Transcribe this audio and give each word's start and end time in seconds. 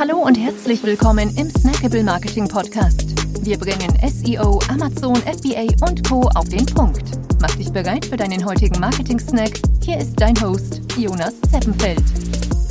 Hallo 0.00 0.16
und 0.16 0.34
herzlich 0.34 0.82
willkommen 0.82 1.28
im 1.36 1.50
Snackable 1.50 2.02
Marketing 2.02 2.48
Podcast. 2.48 3.04
Wir 3.44 3.58
bringen 3.58 3.92
SEO, 4.08 4.58
Amazon, 4.70 5.14
FBA 5.16 5.66
und 5.86 6.08
Co. 6.08 6.22
auf 6.36 6.48
den 6.48 6.64
Punkt. 6.64 7.02
Mach 7.38 7.54
dich 7.56 7.70
bereit 7.70 8.06
für 8.06 8.16
deinen 8.16 8.42
heutigen 8.46 8.80
Marketing-Snack. 8.80 9.60
Hier 9.84 9.98
ist 9.98 10.18
dein 10.18 10.40
Host, 10.40 10.80
Jonas 10.96 11.34
Zeppenfeld. 11.52 12.02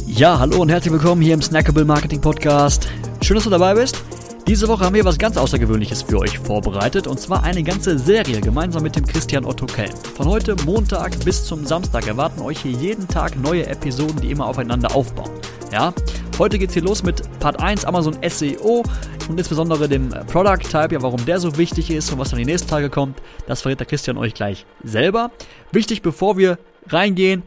Ja, 0.08 0.40
hallo 0.40 0.64
und 0.64 0.70
herzlich 0.70 0.92
willkommen 0.92 1.22
hier 1.22 1.36
im 1.36 1.42
Snackable 1.44 1.86
Marketing 1.86 2.20
Podcast. 2.20 2.88
Schön, 3.22 3.36
dass 3.36 3.44
du 3.44 3.52
dabei 3.52 3.76
bist. 3.76 4.02
Diese 4.48 4.68
Woche 4.68 4.86
haben 4.86 4.96
wir 4.96 5.06
was 5.06 5.20
ganz 5.20 5.38
Außergewöhnliches 5.38 6.02
für 6.02 6.18
euch 6.18 6.40
vorbereitet 6.40 7.06
und 7.06 7.20
zwar 7.20 7.44
eine 7.44 7.62
ganze 7.62 8.00
Serie 8.00 8.42
gemeinsam 8.42 8.82
mit 8.82 8.96
dem 8.96 9.06
Christian 9.06 9.46
Otto 9.46 9.68
Kelm. 9.68 9.94
Von 10.16 10.26
heute 10.26 10.56
Montag 10.66 11.24
bis 11.24 11.46
zum 11.46 11.64
Samstag 11.68 12.08
erwarten 12.08 12.42
euch 12.42 12.62
hier 12.62 12.72
jeden 12.72 13.08
Tag 13.08 13.40
neue 13.40 13.68
Episoden, 13.68 14.20
die 14.20 14.32
immer 14.32 14.48
aufeinander 14.48 14.96
aufbauen. 14.96 15.30
Ja, 15.72 15.94
heute 16.40 16.58
geht's 16.58 16.74
hier 16.74 16.84
los 16.84 17.04
mit 17.04 17.22
Part 17.40 17.60
1 17.60 17.84
Amazon 17.84 18.18
SEO 18.28 18.84
und 19.28 19.38
insbesondere 19.38 19.90
dem 19.90 20.10
Product 20.32 20.64
Type, 20.64 20.94
ja, 20.94 21.02
warum 21.02 21.24
der 21.26 21.40
so 21.40 21.58
wichtig 21.58 21.92
ist 21.92 22.12
und 22.12 22.18
was 22.18 22.30
dann 22.30 22.40
die 22.40 22.46
nächsten 22.46 22.70
Tage 22.70 22.90
kommt, 22.90 23.22
das 23.46 23.62
verrät 23.62 23.80
der 23.80 23.86
Christian 23.86 24.18
euch 24.18 24.34
gleich 24.34 24.66
selber. 24.82 25.32
Wichtig, 25.74 26.02
bevor 26.02 26.38
wir 26.38 26.58
reingehen, 26.88 27.44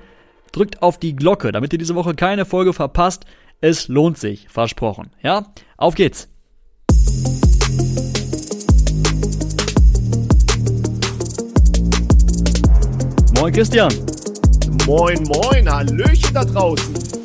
drückt 0.53 0.83
auf 0.83 0.99
die 0.99 1.17
Glocke, 1.17 1.53
damit 1.53 1.73
ihr 1.73 1.79
diese 1.79 1.95
Woche 1.95 2.15
keine 2.15 2.45
Folge 2.45 2.75
verpasst. 2.75 3.25
Es 3.63 3.89
lohnt 3.89 4.19
sich, 4.19 4.47
versprochen. 4.51 5.11
Ja, 5.23 5.47
auf 5.79 5.95
geht's. 5.95 6.29
Moin 13.39 13.53
Christian. 13.53 13.93
Moin, 14.87 15.23
moin, 15.25 15.69
Hallöchen 15.71 16.35
da 16.35 16.45
draußen. 16.45 17.22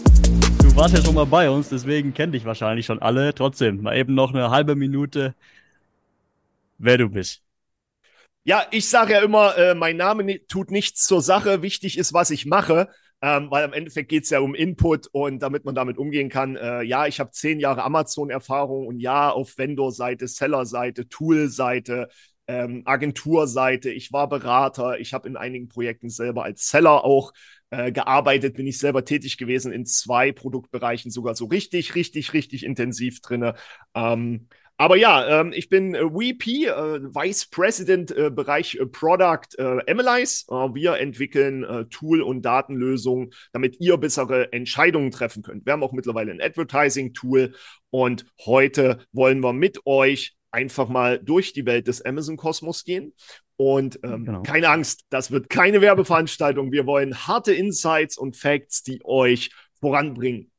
Warst 0.78 0.96
ja 0.96 1.04
schon 1.04 1.16
mal 1.16 1.26
bei 1.26 1.50
uns, 1.50 1.70
deswegen 1.70 2.14
kennen 2.14 2.34
dich 2.34 2.46
wahrscheinlich 2.46 2.86
schon 2.86 3.02
alle. 3.02 3.34
Trotzdem, 3.34 3.82
mal 3.82 3.98
eben 3.98 4.14
noch 4.14 4.32
eine 4.32 4.52
halbe 4.52 4.76
Minute, 4.76 5.34
wer 6.78 7.00
du 7.00 7.10
bist. 7.10 7.42
Ja, 8.44 8.64
ich 8.70 8.88
sage 8.88 9.14
ja 9.14 9.22
immer, 9.22 9.58
äh, 9.58 9.74
mein 9.74 9.98
Name 9.98 10.46
tut 10.46 10.70
nichts 10.70 11.04
zur 11.04 11.24
Sache. 11.24 11.64
Wichtig 11.64 11.98
ist, 11.98 12.14
was 12.14 12.30
ich 12.30 12.46
mache. 12.46 12.90
Ähm, 13.24 13.50
weil 13.50 13.64
am 13.64 13.74
Endeffekt 13.74 14.10
geht 14.10 14.26
es 14.26 14.30
ja 14.30 14.40
um 14.40 14.54
Input 14.54 15.08
und 15.12 15.40
damit 15.40 15.66
man 15.66 15.74
damit 15.74 15.98
umgehen 15.98 16.30
kann. 16.30 16.56
Äh, 16.56 16.84
ja, 16.84 17.08
ich 17.08 17.20
habe 17.20 17.32
zehn 17.32 17.60
Jahre 17.60 17.84
Amazon-Erfahrung 17.84 18.86
und 18.86 19.00
ja, 19.00 19.32
auf 19.32 19.58
Vendor-Seite, 19.58 20.28
Seller-Seite, 20.28 21.10
Tool-Seite, 21.10 22.08
ähm, 22.48 22.84
Agenturseite. 22.86 23.92
Ich 23.92 24.12
war 24.12 24.30
Berater. 24.30 25.00
Ich 25.00 25.14
habe 25.14 25.28
in 25.28 25.38
einigen 25.38 25.68
Projekten 25.68 26.10
selber 26.10 26.44
als 26.44 26.70
Seller 26.70 27.04
auch 27.04 27.34
äh, 27.70 27.92
gearbeitet. 27.92 28.56
Bin 28.56 28.68
ich 28.68 28.78
selber 28.78 29.06
tätig 29.06 29.38
gewesen 29.38 29.72
in 29.72 29.86
zwei 29.86 30.32
Produktbereichen, 30.32 31.12
sogar 31.12 31.36
so 31.36 31.46
richtig, 31.46 31.96
richtig, 31.96 32.34
richtig 32.34 32.66
intensiv 32.66 33.22
drinne. 33.22 33.56
Ähm, 33.94 34.48
aber 34.80 34.96
ja, 34.96 35.42
ähm, 35.42 35.54
ich 35.56 35.70
bin 35.70 35.96
äh, 35.96 36.04
VP, 36.04 36.66
äh, 36.66 37.02
Vice 37.02 37.48
President 37.48 38.16
äh, 38.16 38.30
Bereich 38.30 38.76
äh, 38.76 38.86
Product 38.86 39.58
äh, 39.58 39.92
Analyze. 39.92 40.46
Äh, 40.50 40.76
wir 40.76 40.98
entwickeln 40.98 41.64
äh, 41.64 41.86
Tool- 41.86 42.22
und 42.22 42.44
Datenlösungen, 42.44 43.32
damit 43.54 43.78
ihr 43.80 43.98
bessere 43.98 44.54
Entscheidungen 44.54 45.10
treffen 45.10 45.42
könnt. 45.42 45.66
Wir 45.66 45.74
haben 45.74 45.82
auch 45.82 45.94
mittlerweile 45.94 46.32
ein 46.32 46.42
Advertising-Tool 46.42 47.56
und 47.90 48.26
heute 48.46 49.00
wollen 49.12 49.40
wir 49.40 49.54
mit 49.54 49.80
euch 49.88 50.37
einfach 50.58 50.90
mal 50.90 51.20
durch 51.20 51.54
die 51.54 51.66
Welt 51.66 51.88
des 51.88 52.04
Amazon-Kosmos 52.04 52.84
gehen. 52.84 53.14
Und 53.56 54.00
ähm, 54.04 54.26
genau. 54.26 54.42
keine 54.42 54.70
Angst, 54.70 55.06
das 55.10 55.32
wird 55.32 55.50
keine 55.50 55.82
Werbeveranstaltung. 55.82 56.72
Wir 56.72 56.86
wollen 56.86 57.16
harte 57.28 57.54
Insights 57.54 58.18
und 58.18 58.36
Facts, 58.36 58.84
die 58.84 59.02
euch 59.04 59.52
voranbringen. 59.80 60.52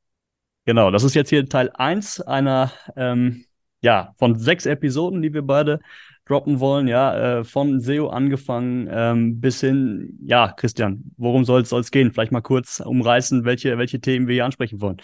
Genau, 0.65 0.91
das 0.91 1.03
ist 1.03 1.15
jetzt 1.15 1.31
hier 1.31 1.49
Teil 1.49 1.71
1 1.75 2.21
einer 2.21 2.73
ähm 2.97 3.45
ja, 3.81 4.15
von 4.19 4.39
sechs 4.39 4.67
Episoden, 4.67 5.23
die 5.23 5.33
wir 5.33 5.43
beide 5.43 5.81
droppen 6.25 6.61
wollen, 6.61 6.89
ja, 6.89 7.39
äh, 7.39 7.45
von 7.45 7.81
SEO 7.81 8.09
angefangen 8.09 8.89
ähm, 8.91 9.41
bis 9.41 9.61
hin, 9.61 10.19
ja, 10.25 10.53
Christian, 10.53 11.13
worum 11.17 11.45
soll 11.45 11.63
es 11.63 11.91
gehen? 11.91 12.13
Vielleicht 12.13 12.33
mal 12.33 12.43
kurz 12.43 12.81
umreißen, 12.81 13.45
welche, 13.45 13.79
welche 13.79 14.01
Themen 14.01 14.27
wir 14.27 14.35
hier 14.35 14.45
ansprechen 14.45 14.81
wollen. 14.81 14.99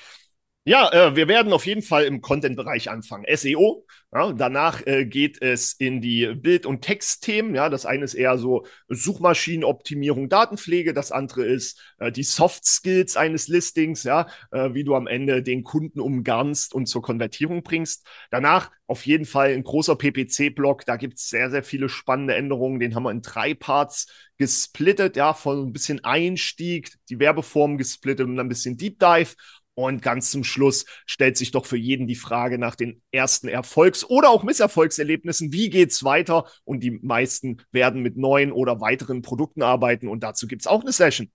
Ja, 0.67 0.91
äh, 0.93 1.15
wir 1.15 1.29
werden 1.29 1.53
auf 1.53 1.67
jeden 1.67 1.83
Fall 1.83 2.05
im 2.05 2.23
Content-Bereich 2.23 2.89
anfangen. 2.91 3.27
SEO. 3.37 3.85
Ja, 4.15 4.33
danach 4.33 4.81
äh, 4.87 5.05
geht 5.05 5.43
es 5.43 5.75
in 5.75 6.01
die 6.01 6.27
Bild- 6.35 6.65
und 6.65 6.81
Textthemen. 6.81 7.55
Ja, 7.55 7.69
das 7.69 7.85
eine 7.85 8.05
ist 8.05 8.15
eher 8.15 8.39
so 8.39 8.65
Suchmaschinenoptimierung, 8.89 10.31
Datenpflege. 10.31 10.95
Das 10.95 11.13
andere 11.13 11.45
ist 11.45 11.83
äh, 11.99 12.11
die 12.11 12.23
Soft 12.23 12.65
Skills 12.65 13.15
eines 13.15 13.49
Listings. 13.49 14.05
Ja, 14.05 14.27
äh, 14.53 14.73
wie 14.73 14.85
du 14.85 14.95
am 14.95 15.07
Ende 15.07 15.43
den 15.43 15.65
Kunden 15.65 16.01
umgarnst 16.01 16.73
und 16.73 16.87
zur 16.87 17.03
Konvertierung 17.03 17.63
bringst. 17.63 18.07
Danach 18.31 18.71
auf 18.87 19.05
jeden 19.05 19.27
Fall 19.27 19.53
ein 19.53 19.65
großer 19.65 19.97
PPC-Block. 19.97 20.87
Da 20.87 20.97
gibt 20.97 21.19
es 21.19 21.29
sehr, 21.29 21.51
sehr 21.51 21.63
viele 21.63 21.91
spannende 21.91 22.37
Änderungen. 22.37 22.81
Den 22.81 22.95
haben 22.95 23.03
wir 23.03 23.11
in 23.11 23.21
drei 23.21 23.53
Parts 23.53 24.07
gesplittet. 24.39 25.17
Ja, 25.17 25.35
von 25.35 25.67
ein 25.67 25.73
bisschen 25.75 26.05
Einstieg, 26.05 26.95
die 27.11 27.19
Werbeform 27.19 27.77
gesplittet 27.77 28.27
und 28.27 28.41
ein 28.41 28.49
bisschen 28.49 28.79
Deep 28.79 28.99
Dive. 28.99 29.35
Und 29.77 30.03
ganz 30.03 30.31
zum 30.31 30.45
Schluss 30.45 30.87
stellt 31.05 31.37
sich 31.37 31.51
doch 31.51 31.67
für 31.67 31.77
jeden 31.77 32.07
die 32.07 32.15
Frage 32.15 32.59
nach 32.59 32.77
den 32.77 33.03
ersten 33.11 33.49
Erfolgs- 33.49 34.05
oder 34.05 34.31
auch 34.31 34.45
Misserfolgserlebnissen. 34.45 35.53
Wie 35.53 35.69
geht's 35.69 36.05
weiter? 36.05 36.47
Und 36.65 36.81
die 36.81 36.93
meisten 36.93 37.61
werden 37.73 38.01
mit 38.01 38.17
neuen 38.17 38.53
oder 38.53 38.81
weiteren 38.81 39.23
Produkten 39.23 39.63
arbeiten. 39.63 40.07
Und 40.09 40.23
dazu 40.23 40.47
gibt's 40.47 40.69
auch 40.69 40.83
eine 40.83 40.93
Session. 40.93 41.31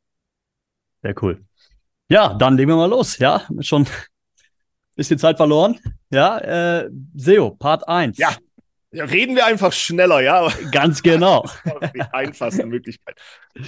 Sehr 1.01 1.15
cool. 1.21 1.43
Ja, 2.09 2.33
dann 2.33 2.55
legen 2.55 2.69
wir 2.69 2.77
mal 2.77 2.89
los. 2.89 3.17
Ja, 3.19 3.45
schon 3.59 3.83
ein 3.83 3.87
bisschen 4.95 5.19
Zeit 5.19 5.37
verloren. 5.37 5.79
Ja, 6.09 6.37
äh, 6.39 6.89
SEO, 7.15 7.51
Part 7.51 7.87
1. 7.87 8.17
Ja. 8.17 8.35
Ja, 8.91 9.05
reden 9.05 9.35
wir 9.35 9.45
einfach 9.45 9.71
schneller, 9.71 10.19
ja. 10.21 10.51
Ganz 10.71 11.03
genau. 11.03 11.45
die 11.93 12.01
einfachste 12.01 12.65
Möglichkeit. 12.65 13.19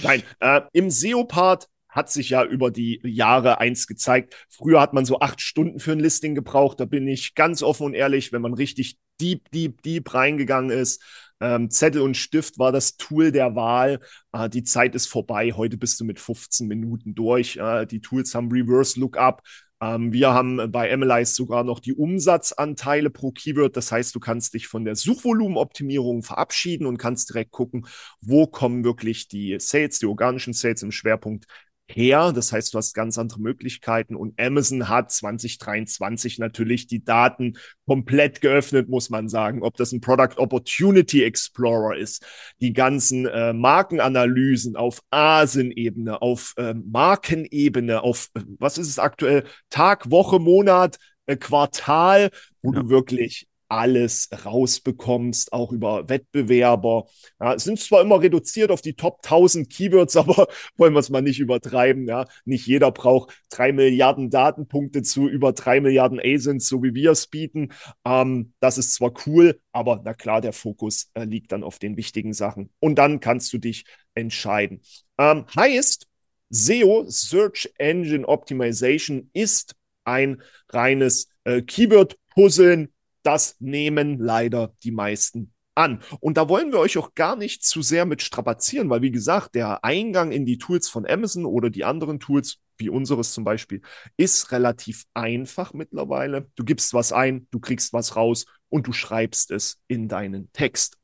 Nein, 0.02 0.24
äh, 0.40 0.62
im 0.72 0.90
SEO-Part 0.90 1.68
hat 1.92 2.10
sich 2.10 2.30
ja 2.30 2.42
über 2.42 2.70
die 2.70 3.00
Jahre 3.04 3.60
eins 3.60 3.86
gezeigt. 3.86 4.34
Früher 4.48 4.80
hat 4.80 4.94
man 4.94 5.04
so 5.04 5.20
acht 5.20 5.40
Stunden 5.40 5.78
für 5.78 5.92
ein 5.92 6.00
Listing 6.00 6.34
gebraucht. 6.34 6.80
Da 6.80 6.86
bin 6.86 7.06
ich 7.06 7.34
ganz 7.34 7.62
offen 7.62 7.86
und 7.86 7.94
ehrlich, 7.94 8.32
wenn 8.32 8.42
man 8.42 8.54
richtig 8.54 8.98
deep, 9.20 9.50
deep, 9.52 9.82
deep 9.82 10.12
reingegangen 10.12 10.70
ist. 10.70 11.02
Ähm, 11.40 11.70
Zettel 11.70 12.00
und 12.02 12.16
Stift 12.16 12.58
war 12.58 12.72
das 12.72 12.96
Tool 12.96 13.30
der 13.30 13.54
Wahl. 13.54 14.00
Äh, 14.32 14.48
die 14.48 14.64
Zeit 14.64 14.94
ist 14.94 15.06
vorbei. 15.06 15.52
Heute 15.52 15.76
bist 15.76 16.00
du 16.00 16.04
mit 16.04 16.18
15 16.18 16.66
Minuten 16.66 17.14
durch. 17.14 17.56
Äh, 17.56 17.86
die 17.86 18.00
Tools 18.00 18.34
haben 18.34 18.50
Reverse 18.50 18.98
Lookup. 18.98 19.42
Ähm, 19.82 20.12
wir 20.12 20.32
haben 20.32 20.70
bei 20.70 20.92
Analyze 20.92 21.34
sogar 21.34 21.64
noch 21.64 21.80
die 21.80 21.94
Umsatzanteile 21.94 23.10
pro 23.10 23.32
Keyword. 23.32 23.76
Das 23.76 23.92
heißt, 23.92 24.14
du 24.14 24.20
kannst 24.20 24.54
dich 24.54 24.68
von 24.68 24.84
der 24.84 24.94
Suchvolumenoptimierung 24.94 26.22
verabschieden 26.22 26.86
und 26.86 26.98
kannst 26.98 27.30
direkt 27.30 27.50
gucken, 27.50 27.86
wo 28.20 28.46
kommen 28.46 28.84
wirklich 28.84 29.28
die 29.28 29.56
Sales, 29.58 29.98
die 29.98 30.06
organischen 30.06 30.52
Sales 30.52 30.82
im 30.82 30.92
Schwerpunkt 30.92 31.46
her. 31.94 32.32
Das 32.32 32.52
heißt, 32.52 32.72
du 32.72 32.78
hast 32.78 32.94
ganz 32.94 33.18
andere 33.18 33.40
Möglichkeiten 33.40 34.16
und 34.16 34.40
Amazon 34.40 34.88
hat 34.88 35.12
2023 35.12 36.38
natürlich 36.38 36.86
die 36.86 37.04
Daten 37.04 37.54
komplett 37.86 38.40
geöffnet, 38.40 38.88
muss 38.88 39.10
man 39.10 39.28
sagen. 39.28 39.62
Ob 39.62 39.76
das 39.76 39.92
ein 39.92 40.00
Product 40.00 40.38
Opportunity 40.38 41.24
Explorer 41.24 41.96
ist, 41.96 42.24
die 42.60 42.72
ganzen 42.72 43.26
äh, 43.26 43.52
Markenanalysen 43.52 44.76
auf 44.76 45.02
ASIN-Ebene, 45.10 46.20
auf 46.22 46.54
äh, 46.56 46.74
Markenebene, 46.74 48.02
auf, 48.02 48.28
äh, 48.34 48.40
was 48.58 48.78
ist 48.78 48.88
es 48.88 48.98
aktuell, 48.98 49.44
Tag, 49.70 50.10
Woche, 50.10 50.38
Monat, 50.38 50.98
äh, 51.26 51.36
Quartal, 51.36 52.30
wo 52.62 52.72
ja. 52.72 52.80
du 52.80 52.88
wirklich 52.88 53.46
alles 53.72 54.28
rausbekommst, 54.44 55.54
auch 55.54 55.72
über 55.72 56.06
Wettbewerber. 56.10 57.06
Ja, 57.40 57.58
sind 57.58 57.80
zwar 57.80 58.02
immer 58.02 58.20
reduziert 58.20 58.70
auf 58.70 58.82
die 58.82 58.92
Top 58.94 59.20
1000 59.22 59.70
Keywords, 59.70 60.16
aber 60.18 60.48
wollen 60.76 60.92
wir 60.92 60.98
es 61.00 61.08
mal 61.08 61.22
nicht 61.22 61.40
übertreiben. 61.40 62.06
Ja, 62.06 62.26
nicht 62.44 62.66
jeder 62.66 62.90
braucht 62.92 63.34
drei 63.50 63.72
Milliarden 63.72 64.28
Datenpunkte 64.28 65.02
zu 65.02 65.26
über 65.26 65.54
drei 65.54 65.80
Milliarden 65.80 66.20
ASINs, 66.22 66.68
so 66.68 66.82
wie 66.82 66.94
wir 66.94 67.12
es 67.12 67.28
bieten. 67.28 67.72
Ähm, 68.04 68.52
das 68.60 68.76
ist 68.76 68.92
zwar 68.92 69.14
cool, 69.26 69.58
aber 69.72 70.02
na 70.04 70.12
klar, 70.12 70.42
der 70.42 70.52
Fokus 70.52 71.10
äh, 71.14 71.24
liegt 71.24 71.50
dann 71.52 71.64
auf 71.64 71.78
den 71.78 71.96
wichtigen 71.96 72.34
Sachen. 72.34 72.70
Und 72.78 72.96
dann 72.96 73.20
kannst 73.20 73.54
du 73.54 73.58
dich 73.58 73.84
entscheiden. 74.14 74.82
Ähm, 75.16 75.46
heißt, 75.56 76.06
SEO, 76.50 77.06
Search 77.08 77.72
Engine 77.78 78.28
Optimization, 78.28 79.30
ist 79.32 79.74
ein 80.04 80.42
reines 80.68 81.28
äh, 81.44 81.62
Keyword-Puzzeln 81.62 82.92
das 83.22 83.56
nehmen 83.60 84.18
leider 84.18 84.74
die 84.82 84.92
meisten 84.92 85.52
an. 85.74 86.02
Und 86.20 86.36
da 86.36 86.48
wollen 86.48 86.72
wir 86.72 86.78
euch 86.78 86.98
auch 86.98 87.14
gar 87.14 87.36
nicht 87.36 87.64
zu 87.64 87.82
sehr 87.82 88.04
mit 88.04 88.22
strapazieren, 88.22 88.90
weil 88.90 89.02
wie 89.02 89.10
gesagt, 89.10 89.54
der 89.54 89.84
Eingang 89.84 90.32
in 90.32 90.44
die 90.44 90.58
Tools 90.58 90.88
von 90.88 91.06
Amazon 91.06 91.46
oder 91.46 91.70
die 91.70 91.84
anderen 91.84 92.20
Tools, 92.20 92.58
wie 92.76 92.88
unseres 92.88 93.32
zum 93.32 93.44
Beispiel, 93.44 93.80
ist 94.16 94.52
relativ 94.52 95.04
einfach 95.14 95.72
mittlerweile. 95.72 96.50
Du 96.56 96.64
gibst 96.64 96.94
was 96.94 97.12
ein, 97.12 97.46
du 97.50 97.60
kriegst 97.60 97.92
was 97.92 98.16
raus 98.16 98.46
und 98.68 98.86
du 98.86 98.92
schreibst 98.92 99.50
es 99.50 99.80
in 99.88 100.08
deinen 100.08 100.52
Text. 100.52 100.98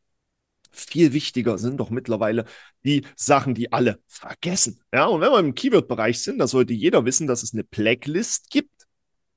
Viel 0.71 1.12
wichtiger 1.12 1.56
sind 1.56 1.79
doch 1.79 1.91
mittlerweile 1.91 2.44
die 2.85 3.05
Sachen, 3.17 3.55
die 3.55 3.73
alle 3.73 4.00
vergessen. 4.06 4.81
Ja, 4.93 5.06
und 5.06 5.21
wenn 5.21 5.31
wir 5.32 5.38
im 5.38 5.55
Keyword-Bereich 5.55 6.21
sind, 6.21 6.38
da 6.38 6.47
sollte 6.47 6.75
jeder 6.75 7.05
wissen, 7.05 7.26
dass 7.26 7.43
es 7.43 7.55
eine 7.55 7.64
Blacklist 7.64 8.50
gibt. 8.50 8.87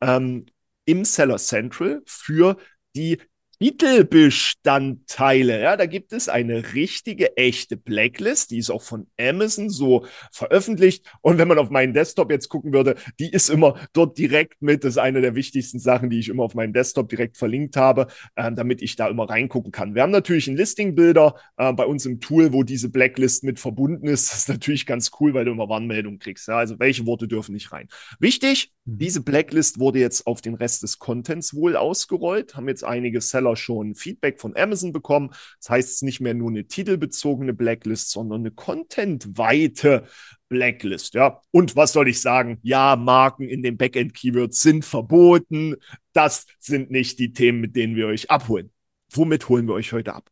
Ähm, 0.01 0.45
im 0.85 1.05
Seller 1.05 1.37
Central 1.37 2.01
für 2.05 2.57
die 2.95 3.17
Titelbestandteile. 3.61 5.61
Ja, 5.61 5.77
da 5.77 5.85
gibt 5.85 6.11
es 6.13 6.29
eine 6.29 6.73
richtige, 6.73 7.37
echte 7.37 7.77
Blacklist, 7.77 8.49
die 8.49 8.57
ist 8.57 8.71
auch 8.71 8.81
von 8.81 9.05
Amazon 9.19 9.69
so 9.69 10.07
veröffentlicht. 10.31 11.05
Und 11.21 11.37
wenn 11.37 11.47
man 11.47 11.59
auf 11.59 11.69
meinen 11.69 11.93
Desktop 11.93 12.31
jetzt 12.31 12.49
gucken 12.49 12.73
würde, 12.73 12.95
die 13.19 13.29
ist 13.29 13.51
immer 13.51 13.75
dort 13.93 14.17
direkt 14.17 14.63
mit. 14.63 14.83
Das 14.83 14.93
ist 14.93 14.97
eine 14.97 15.21
der 15.21 15.35
wichtigsten 15.35 15.77
Sachen, 15.77 16.09
die 16.09 16.17
ich 16.17 16.29
immer 16.29 16.41
auf 16.41 16.55
meinem 16.55 16.73
Desktop 16.73 17.09
direkt 17.09 17.37
verlinkt 17.37 17.77
habe, 17.77 18.07
äh, 18.35 18.51
damit 18.51 18.81
ich 18.81 18.95
da 18.95 19.07
immer 19.07 19.29
reingucken 19.29 19.71
kann. 19.71 19.93
Wir 19.93 20.01
haben 20.01 20.09
natürlich 20.09 20.47
einen 20.47 20.57
Listing-Builder 20.57 21.35
äh, 21.57 21.71
bei 21.73 21.85
uns 21.85 22.07
im 22.07 22.19
Tool, 22.19 22.53
wo 22.53 22.63
diese 22.63 22.89
Blacklist 22.89 23.43
mit 23.43 23.59
verbunden 23.59 24.07
ist. 24.07 24.31
Das 24.31 24.39
ist 24.39 24.49
natürlich 24.49 24.87
ganz 24.87 25.11
cool, 25.19 25.35
weil 25.35 25.45
du 25.45 25.51
immer 25.51 25.69
Warnmeldungen 25.69 26.17
kriegst. 26.17 26.47
Ja? 26.47 26.57
Also 26.57 26.79
welche 26.79 27.05
Worte 27.05 27.27
dürfen 27.27 27.53
nicht 27.53 27.71
rein. 27.71 27.89
Wichtig. 28.19 28.73
Diese 28.85 29.21
Blacklist 29.21 29.79
wurde 29.79 29.99
jetzt 29.99 30.25
auf 30.25 30.41
den 30.41 30.55
Rest 30.55 30.81
des 30.81 30.97
Contents 30.97 31.53
wohl 31.53 31.75
ausgerollt, 31.75 32.55
haben 32.55 32.67
jetzt 32.67 32.83
einige 32.83 33.21
Seller 33.21 33.55
schon 33.55 33.93
Feedback 33.93 34.39
von 34.39 34.57
Amazon 34.57 34.91
bekommen. 34.91 35.29
Das 35.59 35.69
heißt, 35.69 35.89
es 35.89 35.95
ist 35.95 36.03
nicht 36.03 36.19
mehr 36.19 36.33
nur 36.33 36.49
eine 36.49 36.65
titelbezogene 36.65 37.53
Blacklist, 37.53 38.09
sondern 38.09 38.41
eine 38.41 38.51
contentweite 38.51 40.07
Blacklist. 40.49 41.13
Ja, 41.13 41.41
und 41.51 41.75
was 41.75 41.93
soll 41.93 42.07
ich 42.07 42.21
sagen? 42.21 42.57
Ja, 42.63 42.95
Marken 42.95 43.47
in 43.47 43.61
den 43.61 43.77
Backend-Keywords 43.77 44.61
sind 44.61 44.83
verboten. 44.83 45.75
Das 46.13 46.47
sind 46.59 46.89
nicht 46.89 47.19
die 47.19 47.33
Themen, 47.33 47.61
mit 47.61 47.75
denen 47.75 47.95
wir 47.95 48.07
euch 48.07 48.31
abholen. 48.31 48.71
Womit 49.13 49.47
holen 49.47 49.67
wir 49.67 49.75
euch 49.75 49.93
heute 49.93 50.15
ab? 50.15 50.29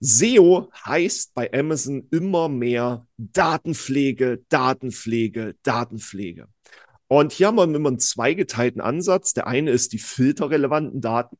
SEO 0.00 0.70
heißt 0.84 1.34
bei 1.34 1.52
Amazon 1.52 2.08
immer 2.10 2.48
mehr 2.48 3.06
Datenpflege, 3.18 4.42
Datenpflege, 4.48 5.54
Datenpflege. 5.62 6.48
Und 7.12 7.30
hier 7.32 7.48
haben 7.48 7.56
wir 7.56 7.64
immer 7.64 7.90
einen 7.90 7.98
zweigeteilten 7.98 8.80
Ansatz. 8.80 9.34
Der 9.34 9.46
eine 9.46 9.70
ist 9.70 9.92
die 9.92 9.98
filterrelevanten 9.98 11.02
Daten. 11.02 11.36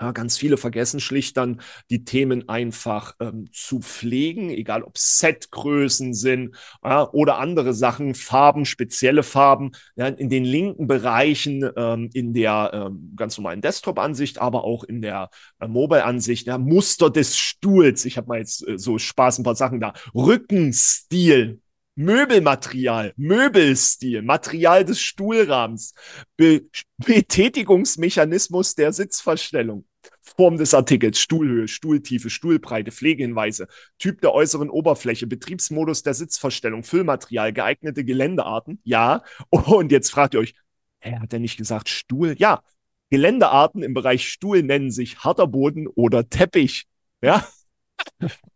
Ja, 0.00 0.10
ganz 0.10 0.36
viele 0.36 0.56
vergessen 0.56 0.98
schlicht 0.98 1.36
dann 1.36 1.60
die 1.90 2.02
Themen 2.02 2.48
einfach 2.48 3.14
ähm, 3.20 3.48
zu 3.52 3.78
pflegen, 3.78 4.50
egal 4.50 4.82
ob 4.82 4.98
Setgrößen 4.98 6.12
sind 6.12 6.56
ja, 6.82 7.08
oder 7.08 7.38
andere 7.38 7.72
Sachen, 7.72 8.16
Farben, 8.16 8.64
spezielle 8.64 9.22
Farben, 9.22 9.70
ja, 9.94 10.08
in 10.08 10.28
den 10.28 10.44
linken 10.44 10.88
Bereichen 10.88 11.70
ähm, 11.76 12.10
in 12.12 12.34
der 12.34 12.72
ähm, 12.72 13.12
ganz 13.14 13.38
normalen 13.38 13.60
Desktop-Ansicht, 13.60 14.38
aber 14.38 14.64
auch 14.64 14.82
in 14.82 15.02
der 15.02 15.30
äh, 15.60 15.68
Mobile-Ansicht, 15.68 16.48
Muster 16.58 17.10
des 17.10 17.36
Stuhls. 17.38 18.04
Ich 18.06 18.16
habe 18.16 18.26
mal 18.26 18.38
jetzt 18.38 18.66
äh, 18.66 18.76
so 18.76 18.98
Spaß 18.98 19.38
ein 19.38 19.44
paar 19.44 19.54
Sachen 19.54 19.78
da. 19.78 19.92
Rückenstil, 20.16 21.60
Möbelmaterial, 22.00 23.12
Möbelstil, 23.16 24.22
Material 24.22 24.86
des 24.86 25.00
Stuhlrahmens, 25.00 25.92
Be 26.38 26.62
Betätigungsmechanismus 26.96 28.74
der 28.74 28.94
Sitzverstellung, 28.94 29.84
Form 30.22 30.56
des 30.56 30.72
Artikels, 30.72 31.18
Stuhlhöhe, 31.18 31.68
Stuhltiefe, 31.68 32.30
Stuhlbreite, 32.30 32.90
Pflegehinweise, 32.90 33.68
Typ 33.98 34.22
der 34.22 34.32
äußeren 34.32 34.70
Oberfläche, 34.70 35.26
Betriebsmodus 35.26 36.02
der 36.02 36.14
Sitzverstellung, 36.14 36.84
Füllmaterial, 36.84 37.52
geeignete 37.52 38.02
Geländearten, 38.02 38.80
ja. 38.84 39.22
Und 39.50 39.92
jetzt 39.92 40.10
fragt 40.10 40.32
ihr 40.32 40.40
euch, 40.40 40.54
hä, 41.00 41.18
hat 41.20 41.34
er 41.34 41.38
nicht 41.38 41.58
gesagt 41.58 41.90
Stuhl? 41.90 42.34
Ja. 42.38 42.62
Geländearten 43.10 43.82
im 43.82 43.92
Bereich 43.92 44.26
Stuhl 44.26 44.62
nennen 44.62 44.90
sich 44.90 45.18
harter 45.18 45.48
Boden 45.48 45.86
oder 45.86 46.30
Teppich. 46.30 46.86
Ja, 47.20 47.46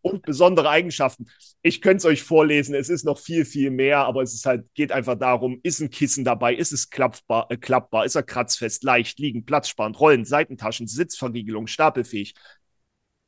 und 0.02 0.22
besondere 0.22 0.68
Eigenschaften. 0.68 1.26
Ich 1.62 1.80
könnte 1.80 1.98
es 1.98 2.04
euch 2.04 2.22
vorlesen, 2.22 2.74
es 2.74 2.88
ist 2.88 3.04
noch 3.04 3.18
viel, 3.18 3.44
viel 3.44 3.70
mehr, 3.70 3.98
aber 4.00 4.22
es 4.22 4.34
ist 4.34 4.46
halt, 4.46 4.66
geht 4.74 4.92
einfach 4.92 5.16
darum, 5.18 5.60
ist 5.62 5.80
ein 5.80 5.90
Kissen 5.90 6.24
dabei, 6.24 6.54
ist 6.54 6.72
es 6.72 6.90
klappbar, 6.90 7.46
äh, 7.50 7.56
klappbar 7.56 8.04
ist 8.04 8.14
er 8.14 8.22
kratzfest, 8.22 8.84
leicht, 8.84 9.18
liegen, 9.18 9.44
platzsparend, 9.44 9.98
rollen, 9.98 10.24
Seitentaschen, 10.24 10.86
Sitzverriegelung, 10.86 11.66
stapelfähig. 11.66 12.34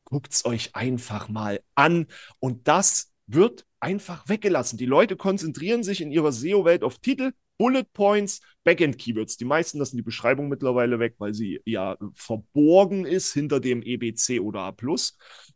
Guckt 0.04 0.32
es 0.32 0.44
euch 0.44 0.74
einfach 0.74 1.28
mal 1.28 1.60
an 1.74 2.06
und 2.38 2.68
das 2.68 3.12
wird 3.26 3.66
einfach 3.80 4.28
weggelassen. 4.28 4.78
Die 4.78 4.86
Leute 4.86 5.16
konzentrieren 5.16 5.82
sich 5.82 6.00
in 6.00 6.12
ihrer 6.12 6.32
SEO-Welt 6.32 6.84
auf 6.84 6.98
Titel, 6.98 7.32
Bullet 7.58 7.85
Points, 7.93 8.41
Backend-Keywords. 8.64 9.37
Die 9.37 9.44
meisten 9.44 9.79
lassen 9.79 9.97
die 9.97 10.03
Beschreibung 10.03 10.49
mittlerweile 10.49 10.99
weg, 10.99 11.14
weil 11.19 11.35
sie 11.35 11.61
ja 11.64 11.97
verborgen 12.14 13.06
ist 13.06 13.32
hinter 13.32 13.61
dem 13.61 13.82
EBC 13.82 14.41
oder 14.41 14.61
A+. 14.61 14.75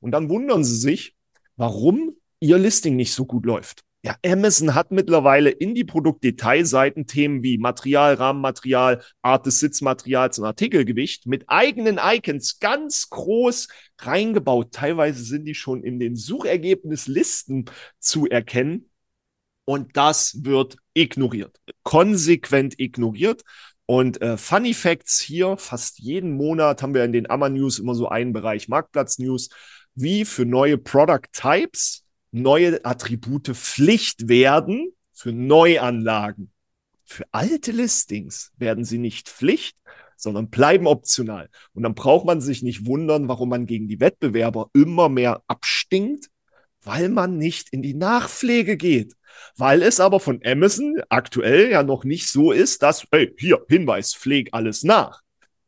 Und 0.00 0.10
dann 0.12 0.28
wundern 0.28 0.64
sie 0.64 0.76
sich, 0.76 1.14
warum 1.56 2.16
ihr 2.40 2.58
Listing 2.58 2.96
nicht 2.96 3.12
so 3.12 3.26
gut 3.26 3.44
läuft. 3.46 3.82
Ja, 4.02 4.16
Amazon 4.24 4.74
hat 4.74 4.92
mittlerweile 4.92 5.50
in 5.50 5.74
die 5.74 5.84
Produktdetailseiten 5.84 7.06
Themen 7.06 7.42
wie 7.42 7.58
Material, 7.58 8.14
Rahmenmaterial, 8.14 9.02
Art 9.20 9.44
des 9.44 9.60
Sitzmaterials 9.60 10.38
und 10.38 10.46
Artikelgewicht 10.46 11.26
mit 11.26 11.44
eigenen 11.48 12.00
Icons 12.02 12.60
ganz 12.60 13.10
groß 13.10 13.68
reingebaut. 13.98 14.72
Teilweise 14.72 15.22
sind 15.22 15.44
die 15.44 15.54
schon 15.54 15.84
in 15.84 15.98
den 15.98 16.16
Suchergebnislisten 16.16 17.66
zu 17.98 18.26
erkennen. 18.26 18.89
Und 19.70 19.96
das 19.96 20.42
wird 20.42 20.78
ignoriert, 20.94 21.60
konsequent 21.84 22.80
ignoriert. 22.80 23.42
Und 23.86 24.20
äh, 24.20 24.36
Funny 24.36 24.74
Facts 24.74 25.20
hier, 25.20 25.56
fast 25.58 26.00
jeden 26.00 26.32
Monat 26.32 26.82
haben 26.82 26.92
wir 26.92 27.04
in 27.04 27.12
den 27.12 27.30
Amma 27.30 27.48
News 27.48 27.78
immer 27.78 27.94
so 27.94 28.08
einen 28.08 28.32
Bereich 28.32 28.66
Marktplatz 28.66 29.20
News, 29.20 29.48
wie 29.94 30.24
für 30.24 30.44
neue 30.44 30.76
Product 30.76 31.28
Types 31.32 32.04
neue 32.32 32.84
Attribute 32.84 33.46
Pflicht 33.50 34.28
werden 34.28 34.92
für 35.12 35.30
Neuanlagen. 35.30 36.50
Für 37.04 37.26
alte 37.30 37.70
Listings 37.70 38.50
werden 38.56 38.84
sie 38.84 38.98
nicht 38.98 39.28
Pflicht, 39.28 39.76
sondern 40.16 40.50
bleiben 40.50 40.88
optional. 40.88 41.48
Und 41.74 41.84
dann 41.84 41.94
braucht 41.94 42.26
man 42.26 42.40
sich 42.40 42.64
nicht 42.64 42.86
wundern, 42.86 43.28
warum 43.28 43.50
man 43.50 43.66
gegen 43.66 43.86
die 43.86 44.00
Wettbewerber 44.00 44.68
immer 44.72 45.08
mehr 45.08 45.44
abstinkt, 45.46 46.28
weil 46.82 47.08
man 47.08 47.36
nicht 47.36 47.70
in 47.70 47.82
die 47.82 47.94
Nachpflege 47.94 48.76
geht. 48.76 49.14
Weil 49.56 49.82
es 49.82 50.00
aber 50.00 50.20
von 50.20 50.40
Amazon 50.44 51.00
aktuell 51.08 51.70
ja 51.70 51.82
noch 51.82 52.04
nicht 52.04 52.28
so 52.28 52.52
ist, 52.52 52.82
dass, 52.82 53.06
hey, 53.12 53.32
hier, 53.38 53.64
Hinweis, 53.68 54.14
pfleg 54.14 54.48
alles 54.52 54.82
nach. 54.82 55.20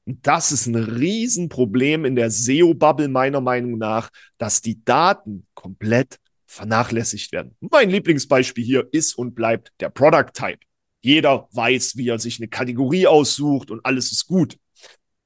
Und 0.05 0.26
das 0.26 0.50
ist 0.50 0.67
ein 0.67 0.75
Riesenproblem 0.75 2.05
in 2.05 2.17
der 2.17 2.31
SEO-Bubble 2.31 3.09
meiner 3.09 3.41
Meinung 3.41 3.79
nach, 3.79 4.11
dass 4.38 4.61
die 4.61 4.85
Daten 4.85 5.47
komplett 5.55 6.19
vernachlässigt 6.47 7.32
werden. 7.32 7.56
Mein 7.61 7.91
Lieblingsbeispiel 7.91 8.64
hier 8.64 8.88
ist 8.93 9.17
und 9.17 9.35
bleibt 9.35 9.73
der 9.81 9.91
Product 9.91 10.32
Type. 10.35 10.59
Jeder 11.03 11.49
weiß, 11.53 11.97
wie 11.97 12.09
er 12.09 12.19
sich 12.19 12.38
eine 12.38 12.49
Kategorie 12.49 13.06
aussucht 13.06 13.70
und 13.70 13.85
alles 13.85 14.12
ist 14.12 14.26
gut. 14.26 14.59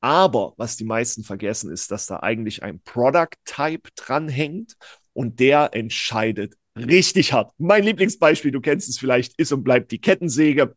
Aber 0.00 0.54
was 0.56 0.76
die 0.76 0.84
meisten 0.84 1.24
vergessen, 1.24 1.72
ist, 1.72 1.90
dass 1.90 2.06
da 2.06 2.20
eigentlich 2.20 2.62
ein 2.62 2.80
Product 2.80 3.34
Type 3.44 3.90
dranhängt 3.96 4.76
und 5.16 5.40
der 5.40 5.70
entscheidet 5.72 6.56
richtig 6.76 7.32
hart. 7.32 7.50
Mein 7.56 7.84
Lieblingsbeispiel, 7.84 8.50
du 8.50 8.60
kennst 8.60 8.86
es 8.90 8.98
vielleicht, 8.98 9.32
ist 9.38 9.50
und 9.50 9.64
bleibt 9.64 9.90
die 9.90 9.98
Kettensäge. 9.98 10.76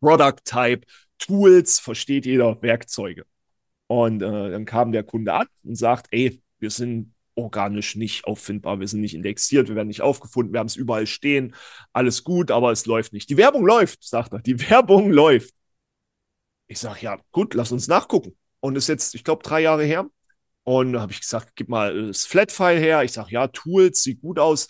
Product 0.00 0.36
Type, 0.44 0.86
Tools, 1.18 1.80
versteht 1.80 2.26
jeder, 2.26 2.60
Werkzeuge. 2.60 3.24
Und 3.86 4.22
äh, 4.22 4.50
dann 4.50 4.66
kam 4.66 4.92
der 4.92 5.02
Kunde 5.02 5.32
an 5.32 5.46
und 5.64 5.76
sagt, 5.76 6.08
ey, 6.10 6.42
wir 6.58 6.70
sind 6.70 7.14
organisch 7.36 7.96
nicht 7.96 8.26
auffindbar. 8.26 8.80
Wir 8.80 8.86
sind 8.86 9.00
nicht 9.00 9.14
indexiert, 9.14 9.68
wir 9.68 9.76
werden 9.76 9.88
nicht 9.88 10.02
aufgefunden, 10.02 10.52
wir 10.52 10.60
haben 10.60 10.66
es 10.66 10.76
überall 10.76 11.06
stehen. 11.06 11.54
Alles 11.94 12.24
gut, 12.24 12.50
aber 12.50 12.70
es 12.70 12.84
läuft 12.84 13.14
nicht. 13.14 13.30
Die 13.30 13.38
Werbung 13.38 13.64
läuft, 13.64 14.04
sagt 14.04 14.34
er. 14.34 14.40
Die 14.40 14.60
Werbung 14.70 15.10
läuft. 15.10 15.54
Ich 16.66 16.80
sage, 16.80 16.98
ja, 17.00 17.18
gut, 17.32 17.54
lass 17.54 17.72
uns 17.72 17.88
nachgucken. 17.88 18.36
Und 18.60 18.76
ist 18.76 18.88
jetzt, 18.88 19.14
ich 19.14 19.24
glaube, 19.24 19.42
drei 19.42 19.62
Jahre 19.62 19.84
her. 19.84 20.06
Und 20.68 20.92
da 20.92 21.00
habe 21.00 21.12
ich 21.12 21.22
gesagt, 21.22 21.52
gib 21.56 21.70
mal 21.70 22.08
das 22.08 22.26
Flat-File 22.26 22.78
her. 22.78 23.02
Ich 23.02 23.12
sage, 23.12 23.30
ja, 23.30 23.46
Tools, 23.46 24.02
sieht 24.02 24.20
gut 24.20 24.38
aus. 24.38 24.68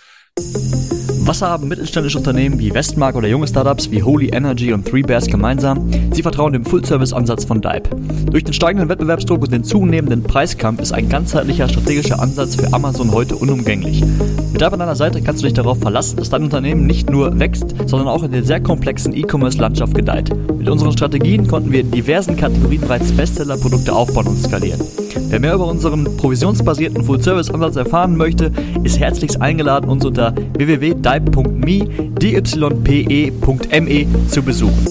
Was 1.26 1.42
haben 1.42 1.66
mittelständische 1.66 2.18
Unternehmen 2.18 2.60
wie 2.60 2.72
Westmark 2.72 3.16
oder 3.16 3.26
junge 3.26 3.48
Startups 3.48 3.90
wie 3.90 4.04
Holy 4.04 4.28
Energy 4.28 4.72
und 4.72 4.86
Three 4.86 5.02
Bears 5.02 5.26
gemeinsam? 5.26 5.90
Sie 6.14 6.22
vertrauen 6.22 6.52
dem 6.52 6.64
Full-Service-Ansatz 6.64 7.46
von 7.46 7.60
Dive. 7.60 7.82
Durch 8.30 8.44
den 8.44 8.54
steigenden 8.54 8.88
Wettbewerbsdruck 8.88 9.42
und 9.42 9.50
den 9.50 9.64
zunehmenden 9.64 10.22
Preiskampf 10.22 10.80
ist 10.80 10.92
ein 10.92 11.08
ganzheitlicher 11.08 11.68
strategischer 11.68 12.20
Ansatz 12.20 12.54
für 12.54 12.72
Amazon 12.72 13.10
heute 13.10 13.34
unumgänglich. 13.34 14.04
Mit 14.52 14.60
Dive 14.60 14.74
an 14.74 14.78
deiner 14.78 14.94
Seite 14.94 15.20
kannst 15.20 15.42
du 15.42 15.46
dich 15.46 15.54
darauf 15.54 15.80
verlassen, 15.80 16.18
dass 16.18 16.30
dein 16.30 16.44
Unternehmen 16.44 16.86
nicht 16.86 17.10
nur 17.10 17.40
wächst, 17.40 17.74
sondern 17.86 18.06
auch 18.06 18.22
in 18.22 18.30
der 18.30 18.44
sehr 18.44 18.60
komplexen 18.60 19.16
E-Commerce-Landschaft 19.16 19.96
gedeiht. 19.96 20.30
Mit 20.56 20.68
unseren 20.68 20.92
Strategien 20.92 21.48
konnten 21.48 21.72
wir 21.72 21.80
in 21.80 21.90
diversen 21.90 22.36
Kategorien 22.36 22.82
bereits 22.82 23.10
Bestseller-Produkte 23.10 23.92
aufbauen 23.92 24.28
und 24.28 24.38
skalieren. 24.38 24.80
Wer 25.28 25.40
mehr 25.40 25.54
über 25.54 25.66
unseren 25.66 26.16
provisionsbasierten 26.16 27.04
Full-Service-Ansatz 27.04 27.76
erfahren 27.76 28.16
möchte, 28.16 28.52
ist 28.84 28.98
herzlichst 28.98 29.40
eingeladen, 29.40 29.90
uns 29.90 30.04
unter 30.04 30.34
www.dype.me, 30.56 31.88
dype.me 32.18 34.06
zu 34.28 34.42
besuchen. 34.42 34.84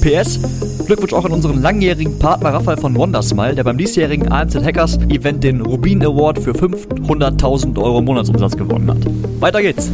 PS, 0.00 0.86
Glückwunsch 0.86 1.12
auch 1.12 1.24
an 1.24 1.32
unseren 1.32 1.60
langjährigen 1.60 2.18
Partner 2.18 2.54
Raphael 2.54 2.78
von 2.78 2.94
Wondersmile, 2.96 3.54
der 3.54 3.64
beim 3.64 3.76
diesjährigen 3.78 4.30
AMZ 4.32 4.56
Hackers 4.56 4.96
Event 5.08 5.44
den 5.44 5.60
Rubin 5.60 6.02
Award 6.04 6.38
für 6.38 6.52
500.000 6.52 7.78
Euro 7.82 8.00
Monatsumsatz 8.00 8.56
gewonnen 8.56 8.90
hat. 8.90 8.98
Weiter 9.40 9.60
geht's! 9.60 9.90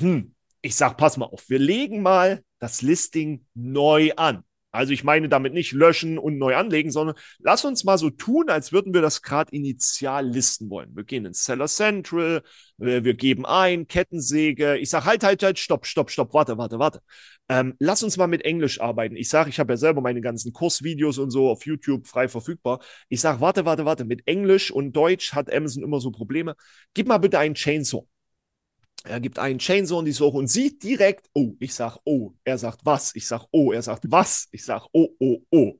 Hm, 0.00 0.34
Ich 0.62 0.74
sage, 0.76 0.94
pass 0.96 1.16
mal 1.16 1.26
auf, 1.26 1.48
wir 1.48 1.58
legen 1.58 2.02
mal 2.02 2.42
das 2.58 2.82
Listing 2.82 3.44
neu 3.54 4.10
an. 4.16 4.44
Also 4.72 4.92
ich 4.92 5.04
meine 5.04 5.28
damit 5.28 5.52
nicht 5.52 5.72
löschen 5.72 6.18
und 6.18 6.38
neu 6.38 6.56
anlegen, 6.56 6.90
sondern 6.90 7.14
lass 7.38 7.64
uns 7.64 7.84
mal 7.84 7.98
so 7.98 8.10
tun, 8.10 8.48
als 8.48 8.72
würden 8.72 8.94
wir 8.94 9.02
das 9.02 9.20
gerade 9.22 9.54
initial 9.54 10.26
listen 10.26 10.70
wollen. 10.70 10.96
Wir 10.96 11.04
gehen 11.04 11.26
ins 11.26 11.44
Seller 11.44 11.68
Central, 11.68 12.42
wir 12.78 13.14
geben 13.14 13.44
ein, 13.46 13.86
Kettensäge. 13.86 14.78
Ich 14.78 14.90
sage, 14.90 15.04
halt, 15.04 15.24
halt, 15.24 15.42
halt, 15.42 15.58
stopp, 15.58 15.86
stopp, 15.86 16.10
stopp, 16.10 16.32
warte, 16.34 16.56
warte, 16.58 16.78
warte. 16.78 17.00
Ähm, 17.48 17.74
lass 17.78 18.02
uns 18.02 18.16
mal 18.16 18.28
mit 18.28 18.44
Englisch 18.44 18.80
arbeiten. 18.80 19.14
Ich 19.16 19.28
sage, 19.28 19.50
ich 19.50 19.60
habe 19.60 19.74
ja 19.74 19.76
selber 19.76 20.00
meine 20.00 20.20
ganzen 20.22 20.52
Kursvideos 20.52 21.18
und 21.18 21.30
so 21.30 21.50
auf 21.50 21.66
YouTube 21.66 22.06
frei 22.06 22.28
verfügbar. 22.28 22.80
Ich 23.08 23.20
sage, 23.20 23.40
warte, 23.40 23.64
warte, 23.66 23.84
warte, 23.84 24.04
mit 24.04 24.26
Englisch 24.26 24.70
und 24.70 24.92
Deutsch 24.92 25.34
hat 25.34 25.52
Amazon 25.52 25.82
immer 25.82 26.00
so 26.00 26.10
Probleme. 26.10 26.56
Gib 26.94 27.08
mal 27.08 27.18
bitte 27.18 27.38
einen 27.38 27.54
Chainsaw. 27.54 28.06
Er 29.04 29.20
gibt 29.20 29.38
einen 29.38 29.58
Chainsaw 29.58 29.98
in 29.98 30.04
die 30.04 30.12
Suche 30.12 30.36
und 30.36 30.46
sieht 30.46 30.82
direkt, 30.82 31.28
oh, 31.34 31.54
ich 31.58 31.74
sag, 31.74 31.98
oh, 32.04 32.32
er 32.44 32.58
sagt 32.58 32.84
was, 32.84 33.14
ich 33.16 33.26
sag, 33.26 33.46
oh, 33.50 33.72
er 33.72 33.82
sagt 33.82 34.04
was, 34.08 34.48
ich 34.52 34.64
sag, 34.64 34.86
oh, 34.92 35.08
oh, 35.18 35.38
oh. 35.50 35.74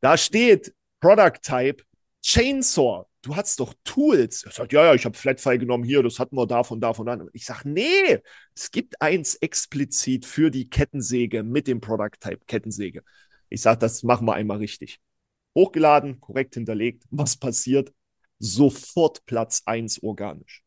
Da 0.00 0.16
steht 0.16 0.74
Product 1.00 1.40
Type 1.42 1.82
Chainsaw. 2.22 3.06
Du 3.22 3.36
hast 3.36 3.60
doch 3.60 3.74
Tools. 3.84 4.44
Er 4.44 4.52
sagt, 4.52 4.72
ja, 4.72 4.86
ja, 4.86 4.94
ich 4.94 5.04
habe 5.04 5.16
Flatfile 5.16 5.58
genommen 5.58 5.84
hier, 5.84 6.02
das 6.02 6.18
hatten 6.18 6.36
wir 6.36 6.46
davon, 6.46 6.80
davon, 6.80 7.08
an. 7.08 7.28
Ich 7.34 7.44
sag, 7.44 7.64
nee, 7.64 8.18
es 8.54 8.70
gibt 8.70 9.00
eins 9.02 9.34
explizit 9.36 10.24
für 10.24 10.50
die 10.50 10.70
Kettensäge 10.70 11.42
mit 11.42 11.66
dem 11.66 11.80
Product 11.80 12.18
Type 12.18 12.40
Kettensäge. 12.46 13.02
Ich 13.50 13.60
sag, 13.60 13.80
das 13.80 14.02
machen 14.02 14.26
wir 14.26 14.34
einmal 14.34 14.58
richtig. 14.58 15.00
Hochgeladen, 15.54 16.20
korrekt 16.20 16.54
hinterlegt. 16.54 17.04
Was 17.10 17.36
passiert? 17.36 17.92
Sofort 18.38 19.26
Platz 19.26 19.62
1 19.66 20.02
organisch. 20.02 20.62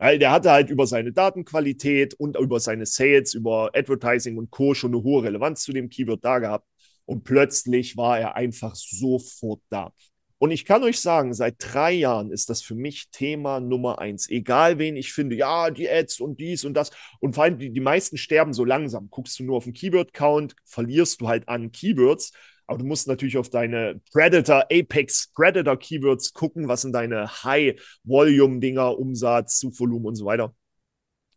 Der 0.00 0.30
hatte 0.30 0.50
halt 0.50 0.70
über 0.70 0.86
seine 0.86 1.12
Datenqualität 1.12 2.14
und 2.14 2.38
über 2.38 2.58
seine 2.58 2.86
Sales, 2.86 3.34
über 3.34 3.70
Advertising 3.74 4.38
und 4.38 4.50
Co. 4.50 4.72
schon 4.72 4.94
eine 4.94 5.02
hohe 5.02 5.24
Relevanz 5.24 5.62
zu 5.62 5.72
dem 5.72 5.90
Keyword 5.90 6.24
da 6.24 6.38
gehabt. 6.38 6.66
Und 7.04 7.24
plötzlich 7.24 7.96
war 7.96 8.18
er 8.18 8.34
einfach 8.34 8.74
sofort 8.74 9.60
da. 9.68 9.92
Und 10.38 10.52
ich 10.52 10.64
kann 10.64 10.82
euch 10.84 10.98
sagen, 11.00 11.34
seit 11.34 11.56
drei 11.58 11.92
Jahren 11.92 12.30
ist 12.32 12.48
das 12.48 12.62
für 12.62 12.74
mich 12.74 13.10
Thema 13.10 13.60
Nummer 13.60 13.98
eins. 13.98 14.30
Egal 14.30 14.78
wen 14.78 14.96
ich 14.96 15.12
finde, 15.12 15.36
ja, 15.36 15.70
die 15.70 15.86
Ads 15.86 16.20
und 16.20 16.40
dies 16.40 16.64
und 16.64 16.72
das. 16.72 16.90
Und 17.20 17.34
vor 17.34 17.44
allem 17.44 17.58
die, 17.58 17.70
die 17.70 17.80
meisten 17.80 18.16
sterben 18.16 18.54
so 18.54 18.64
langsam. 18.64 19.10
Guckst 19.10 19.38
du 19.38 19.44
nur 19.44 19.58
auf 19.58 19.64
den 19.64 19.74
Keyword-Count, 19.74 20.56
verlierst 20.64 21.20
du 21.20 21.28
halt 21.28 21.46
an 21.46 21.72
Keywords. 21.72 22.32
Aber 22.70 22.78
du 22.78 22.84
musst 22.84 23.08
natürlich 23.08 23.36
auf 23.36 23.50
deine 23.50 24.00
Predator, 24.12 24.64
Apex 24.70 25.32
Predator 25.34 25.76
Keywords 25.76 26.32
gucken, 26.32 26.68
was 26.68 26.82
sind 26.82 26.92
deine 26.92 27.42
High-Volume-Dinger, 27.42 28.96
Umsatz, 28.96 29.58
Suchvolumen 29.58 30.06
und 30.06 30.14
so 30.14 30.24
weiter. 30.24 30.54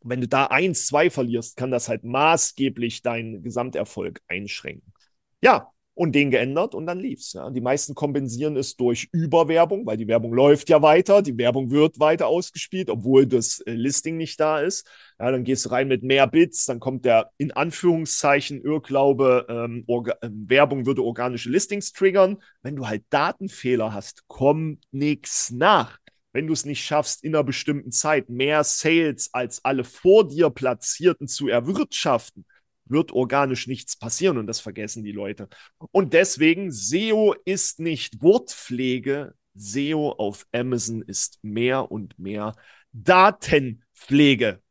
wenn 0.04 0.22
du 0.22 0.28
da 0.28 0.46
eins, 0.46 0.86
zwei 0.86 1.10
verlierst, 1.10 1.58
kann 1.58 1.72
das 1.72 1.90
halt 1.90 2.04
maßgeblich 2.04 3.02
deinen 3.02 3.42
Gesamterfolg 3.42 4.22
einschränken. 4.28 4.94
Ja, 5.42 5.73
und 5.96 6.14
den 6.14 6.32
geändert 6.32 6.74
und 6.74 6.88
dann 6.88 7.00
lief's. 7.00 7.34
Ja. 7.34 7.50
Die 7.50 7.62
meisten 7.62 7.94
kompensieren 7.94 8.58
es 8.58 8.76
durch 8.76 9.10
Überwerbung, 9.12 9.86
weil 9.86 9.98
die 9.98 10.08
Werbung 10.08 10.34
läuft 10.34 10.70
ja 10.70 10.82
weiter, 10.82 11.22
die 11.22 11.38
Werbung 11.38 11.70
wird 11.70 12.00
weiter 12.00 12.28
ausgespielt, 12.28 12.90
obwohl 12.90 13.28
das 13.28 13.60
äh, 13.62 13.74
Listing 13.74 14.18
nicht 14.18 14.40
da 14.40 14.60
ist. 14.60 14.88
Ja, 15.20 15.32
dann 15.32 15.44
gehst 15.44 15.66
du 15.66 15.70
rein 15.70 15.88
mit 15.88 16.04
mehr 16.04 16.28
Bits, 16.28 16.66
dann 16.66 16.80
kommt 16.80 17.06
der 17.06 17.30
in 17.38 17.52
Anführungszeichen 17.52 18.62
Irrglaube, 18.64 19.46
ähm, 19.50 19.86
äh, 19.88 20.30
Werbung 20.32 20.86
würde 20.86 21.04
organische 21.04 21.50
Listings 21.50 21.92
triggern. 21.92 22.38
Wenn 22.64 22.76
du 22.76 22.88
halt 22.88 23.04
Datenfehler 23.10 23.94
hast, 23.94 24.28
kommt 24.28 24.84
nichts 24.92 25.52
nach. 25.52 26.00
Wenn 26.32 26.48
du 26.48 26.54
es 26.54 26.66
nicht 26.66 26.84
schaffst, 26.84 27.24
in 27.24 27.36
einer 27.36 27.44
bestimmten 27.44 27.92
Zeit 27.92 28.30
mehr 28.30 28.64
Sales 28.64 29.30
als 29.34 29.64
alle 29.64 29.84
vor 29.84 30.28
dir 30.28 30.50
Platzierten 30.50 31.28
zu 31.28 31.48
erwirtschaften, 31.48 32.46
wird 32.86 33.12
organisch 33.12 33.68
nichts 33.68 33.96
passieren 33.96 34.38
und 34.38 34.48
das 34.48 34.60
vergessen 34.60 35.04
die 35.04 35.12
Leute. 35.12 35.48
Und 35.92 36.13
deswegen, 36.13 36.72
SEO 36.72 37.36
ist 37.46 37.80
nicht 37.80 38.22
Wortpflege, 38.22 39.36
SEO 39.56 40.12
auf 40.12 40.48
Amazon 40.52 41.02
ist 41.02 41.40
mehr 41.44 41.92
und 41.92 42.18
mehr 42.18 42.56
Datenpflege. 42.92 44.62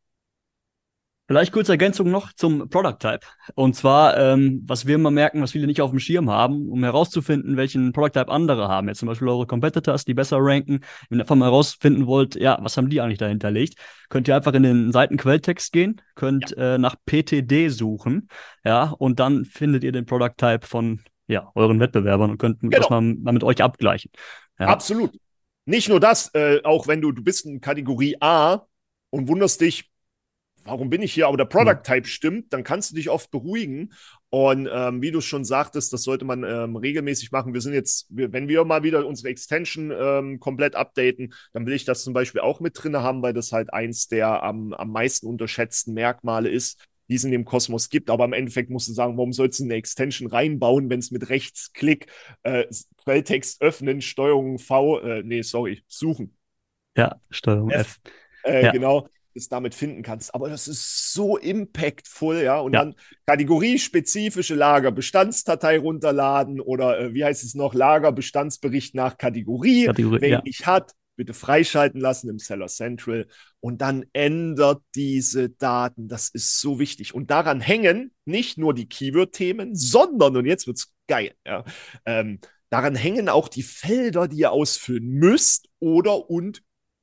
Vielleicht 1.32 1.52
kurze 1.52 1.72
Ergänzung 1.72 2.10
noch 2.10 2.34
zum 2.34 2.68
Product 2.68 2.98
Type. 2.98 3.20
Und 3.54 3.74
zwar, 3.74 4.18
ähm, 4.18 4.62
was 4.66 4.86
wir 4.86 4.96
immer 4.96 5.10
merken, 5.10 5.40
was 5.40 5.52
viele 5.52 5.66
nicht 5.66 5.80
auf 5.80 5.88
dem 5.88 5.98
Schirm 5.98 6.28
haben, 6.28 6.68
um 6.68 6.84
herauszufinden, 6.84 7.56
welchen 7.56 7.94
Product 7.94 8.12
Type 8.12 8.28
andere 8.30 8.68
haben. 8.68 8.86
Jetzt 8.88 8.98
zum 8.98 9.08
Beispiel 9.08 9.28
eure 9.28 9.46
Competitors, 9.46 10.04
die 10.04 10.12
besser 10.12 10.36
ranken. 10.40 10.80
Wenn 11.08 11.18
ihr 11.18 11.22
einfach 11.22 11.34
mal 11.34 11.46
herausfinden 11.46 12.06
wollt, 12.06 12.34
ja, 12.34 12.58
was 12.60 12.76
haben 12.76 12.90
die 12.90 13.00
eigentlich 13.00 13.16
dahinter 13.16 13.50
liegt, 13.50 13.78
könnt 14.10 14.28
ihr 14.28 14.36
einfach 14.36 14.52
in 14.52 14.62
den 14.62 14.92
Seitenquelltext 14.92 15.72
gehen, 15.72 16.02
könnt 16.16 16.50
ja. 16.50 16.74
äh, 16.74 16.78
nach 16.78 16.96
PTD 17.06 17.70
suchen, 17.70 18.28
ja, 18.62 18.90
und 18.98 19.18
dann 19.18 19.46
findet 19.46 19.84
ihr 19.84 19.92
den 19.92 20.04
Product 20.04 20.36
Type 20.36 20.66
von 20.66 21.00
ja, 21.28 21.50
euren 21.54 21.80
Wettbewerbern 21.80 22.32
und 22.32 22.36
könnt 22.36 22.60
genau. 22.60 22.76
das 22.76 22.90
mal, 22.90 23.00
mal 23.00 23.32
mit 23.32 23.42
euch 23.42 23.62
abgleichen. 23.62 24.10
Ja. 24.58 24.66
Absolut. 24.66 25.18
Nicht 25.64 25.88
nur 25.88 25.98
das, 25.98 26.28
äh, 26.34 26.60
auch 26.62 26.88
wenn 26.88 27.00
du, 27.00 27.10
du 27.10 27.24
bist 27.24 27.46
in 27.46 27.62
Kategorie 27.62 28.18
A 28.20 28.66
und 29.08 29.28
wunderst 29.28 29.62
dich, 29.62 29.91
warum 30.64 30.90
bin 30.90 31.02
ich 31.02 31.12
hier? 31.12 31.26
Aber 31.26 31.36
der 31.36 31.44
Product 31.44 31.76
hm. 31.76 31.82
Type 31.82 32.08
stimmt, 32.08 32.52
dann 32.52 32.64
kannst 32.64 32.90
du 32.90 32.94
dich 32.94 33.10
oft 33.10 33.30
beruhigen. 33.30 33.92
Und 34.30 34.68
ähm, 34.72 35.02
wie 35.02 35.10
du 35.10 35.20
schon 35.20 35.44
sagtest, 35.44 35.92
das 35.92 36.04
sollte 36.04 36.24
man 36.24 36.44
ähm, 36.44 36.76
regelmäßig 36.76 37.32
machen. 37.32 37.52
Wir 37.52 37.60
sind 37.60 37.74
jetzt, 37.74 38.06
wir, 38.08 38.32
wenn 38.32 38.48
wir 38.48 38.64
mal 38.64 38.82
wieder 38.82 39.06
unsere 39.06 39.28
Extension 39.28 39.92
ähm, 39.94 40.40
komplett 40.40 40.74
updaten, 40.74 41.34
dann 41.52 41.66
will 41.66 41.74
ich 41.74 41.84
das 41.84 42.02
zum 42.02 42.14
Beispiel 42.14 42.40
auch 42.40 42.60
mit 42.60 42.82
drin 42.82 42.96
haben, 42.96 43.22
weil 43.22 43.34
das 43.34 43.52
halt 43.52 43.72
eins 43.72 44.08
der 44.08 44.42
am, 44.42 44.72
am 44.72 44.90
meisten 44.90 45.26
unterschätzten 45.26 45.92
Merkmale 45.92 46.48
ist, 46.48 46.82
die 47.08 47.16
es 47.16 47.24
in 47.24 47.32
dem 47.32 47.44
Kosmos 47.44 47.90
gibt. 47.90 48.08
Aber 48.08 48.24
im 48.24 48.32
Endeffekt 48.32 48.70
musst 48.70 48.88
du 48.88 48.92
sagen, 48.92 49.18
warum 49.18 49.32
sollst 49.32 49.60
du 49.60 49.64
eine 49.64 49.74
Extension 49.74 50.28
reinbauen, 50.28 50.88
wenn 50.88 51.00
es 51.00 51.10
mit 51.10 51.28
Rechtsklick 51.28 52.06
äh, 52.42 52.64
Quelltext 53.04 53.60
öffnen, 53.60 54.00
Steuerung 54.00 54.58
V, 54.58 55.00
äh, 55.00 55.22
nee, 55.24 55.42
sorry, 55.42 55.82
suchen. 55.88 56.36
Ja, 56.96 57.20
Steuerung 57.30 57.70
F. 57.70 57.80
F. 57.80 58.12
Äh, 58.44 58.64
ja. 58.64 58.72
Genau 58.72 59.08
es 59.36 59.48
damit 59.48 59.74
finden 59.74 60.02
kannst. 60.02 60.34
Aber 60.34 60.48
das 60.48 60.68
ist 60.68 61.12
so 61.12 61.36
impactful, 61.36 62.42
ja. 62.42 62.58
Und 62.58 62.74
ja. 62.74 62.80
dann 62.80 62.94
kategoriespezifische 63.26 64.54
Lager, 64.54 64.92
Bestandsdatei 64.92 65.78
runterladen 65.78 66.60
oder 66.60 66.98
äh, 66.98 67.14
wie 67.14 67.24
heißt 67.24 67.44
es 67.44 67.54
noch, 67.54 67.74
Lagerbestandsbericht 67.74 68.94
nach 68.94 69.18
Kategorie. 69.18 69.86
Kategorie 69.86 70.20
Wer 70.20 70.28
ja. 70.28 70.42
nicht 70.42 70.66
hat, 70.66 70.92
bitte 71.16 71.34
freischalten 71.34 72.00
lassen 72.00 72.28
im 72.28 72.38
Seller 72.38 72.68
Central 72.68 73.28
und 73.60 73.80
dann 73.80 74.04
ändert 74.12 74.82
diese 74.94 75.50
Daten. 75.50 76.08
Das 76.08 76.28
ist 76.28 76.60
so 76.60 76.78
wichtig. 76.78 77.14
Und 77.14 77.30
daran 77.30 77.60
hängen 77.60 78.12
nicht 78.24 78.58
nur 78.58 78.74
die 78.74 78.88
Keyword-Themen, 78.88 79.74
sondern, 79.74 80.36
und 80.36 80.46
jetzt 80.46 80.66
wird's 80.66 80.92
geil, 81.06 81.34
ja, 81.46 81.64
ähm, 82.06 82.40
daran 82.70 82.94
hängen 82.94 83.28
auch 83.28 83.48
die 83.48 83.62
Felder, 83.62 84.28
die 84.28 84.38
ihr 84.38 84.52
ausfüllen 84.52 85.06
müsst 85.06 85.68
oder 85.78 86.30
und 86.30 86.62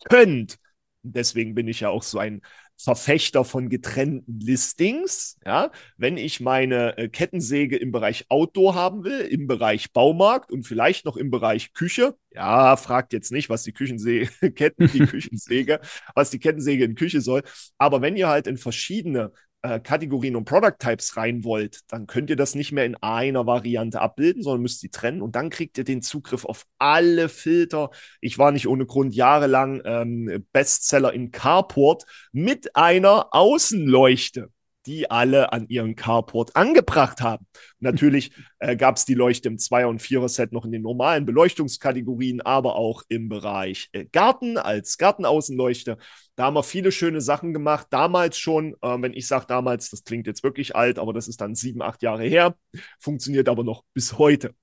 könnt. 0.10 0.58
Deswegen 1.04 1.56
bin 1.56 1.68
ich 1.68 1.80
ja 1.82 1.90
auch 1.90 2.04
so 2.04 2.20
ein 2.20 2.42
Verfechter 2.76 3.44
von 3.44 3.70
getrennten 3.70 4.40
Listings. 4.40 5.38
Ja, 5.46 5.72
wenn 5.98 6.18
ich 6.18 6.40
meine 6.40 6.98
äh, 6.98 7.10
Kettensäge 7.10 7.76
im 7.78 7.92
Bereich 7.92 8.26
Outdoor 8.30 8.76
haben 8.76 9.04
will, 9.04 9.20
im 9.22 9.48
Bereich 9.48 9.92
Baumarkt 9.92 10.52
und 10.52 10.64
vielleicht 10.64 11.06
noch 11.06 11.18
im 11.18 11.30
Bereich 11.30 11.74
Küche, 11.74 12.16
ja, 12.32 12.78
fragt 12.78 13.12
jetzt 13.14 13.32
nicht, 13.32 13.50
was 13.50 13.64
die 13.64 13.74
Küchensäge, 13.74 14.30
Ketten, 14.54 14.88
die 14.88 15.00
Küchensäge, 15.06 15.80
was 16.16 16.30
die 16.30 16.40
Kettensäge 16.40 16.86
in 16.86 16.96
Küche 16.96 17.22
soll. 17.22 17.44
Aber 17.78 18.02
wenn 18.02 18.16
ihr 18.16 18.28
halt 18.30 18.48
in 18.48 18.58
verschiedene 18.58 19.32
äh, 19.62 19.80
Kategorien 19.80 20.36
und 20.36 20.46
Product 20.46 20.76
Types 20.80 21.18
rein 21.18 21.44
wollt, 21.44 21.82
dann 21.92 22.08
könnt 22.08 22.30
ihr 22.30 22.36
das 22.36 22.56
nicht 22.56 22.72
mehr 22.72 22.86
in 22.86 22.96
einer 22.96 23.46
Variante 23.46 24.02
abbilden, 24.02 24.44
sondern 24.44 24.62
müsst 24.62 24.82
die 24.84 24.90
trennen 24.90 25.22
und 25.22 25.36
dann 25.36 25.50
kriegt 25.50 25.78
ihr 25.78 25.84
den 25.84 26.02
Zugriff 26.02 26.46
auf 26.46 26.66
alle 26.78 27.30
Filter. 27.30 27.90
Ich 28.22 28.38
war 28.38 28.52
nicht 28.52 28.68
ohne 28.68 28.86
Grund 28.86 29.14
jahrelang 29.16 29.82
ähm, 29.86 30.46
Bestseller 30.52 31.14
in 31.14 31.32
Carport 31.32 32.06
mit 32.32 32.76
einer 32.76 33.28
Außenleuchte 33.32 34.50
die 34.86 35.12
alle 35.12 35.52
an 35.52 35.68
ihren 35.68 35.96
Carport 35.96 36.56
angebracht 36.56 37.22
haben. 37.22 37.46
Natürlich 37.80 38.32
äh, 38.60 38.76
gab 38.76 38.98
es 38.98 39.06
die 39.06 39.14
Leuchte 39.14 39.50
im 39.50 39.58
2- 39.58 39.86
und 39.86 40.02
4er-Set 40.02 40.52
noch 40.52 40.66
in 40.66 40.72
den 40.72 40.82
normalen 40.82 41.26
Beleuchtungskategorien, 41.26 42.42
aber 42.42 42.76
auch 42.76 43.04
im 43.10 43.30
Bereich 43.30 43.90
äh, 43.92 44.06
Garten 44.06 44.58
als 44.58 44.98
Gartenaußenleuchte. 44.98 45.98
Da 46.36 46.46
haben 46.46 46.56
wir 46.56 46.64
viele 46.64 46.92
schöne 46.92 47.22
Sachen 47.22 47.54
gemacht. 47.54 47.88
Damals 47.90 48.38
schon, 48.38 48.74
äh, 48.82 49.02
wenn 49.02 49.14
ich 49.14 49.28
sage 49.28 49.46
damals, 49.48 49.90
das 49.90 50.04
klingt 50.04 50.28
jetzt 50.28 50.44
wirklich 50.44 50.76
alt, 50.76 51.00
aber 51.00 51.14
das 51.14 51.28
ist 51.28 51.42
dann 51.42 51.56
sieben, 51.56 51.82
acht 51.82 52.02
Jahre 52.02 52.24
her, 52.24 52.56
funktioniert 53.00 53.50
aber 53.50 53.64
noch 53.64 53.84
bis 53.94 54.18
heute. 54.18 54.54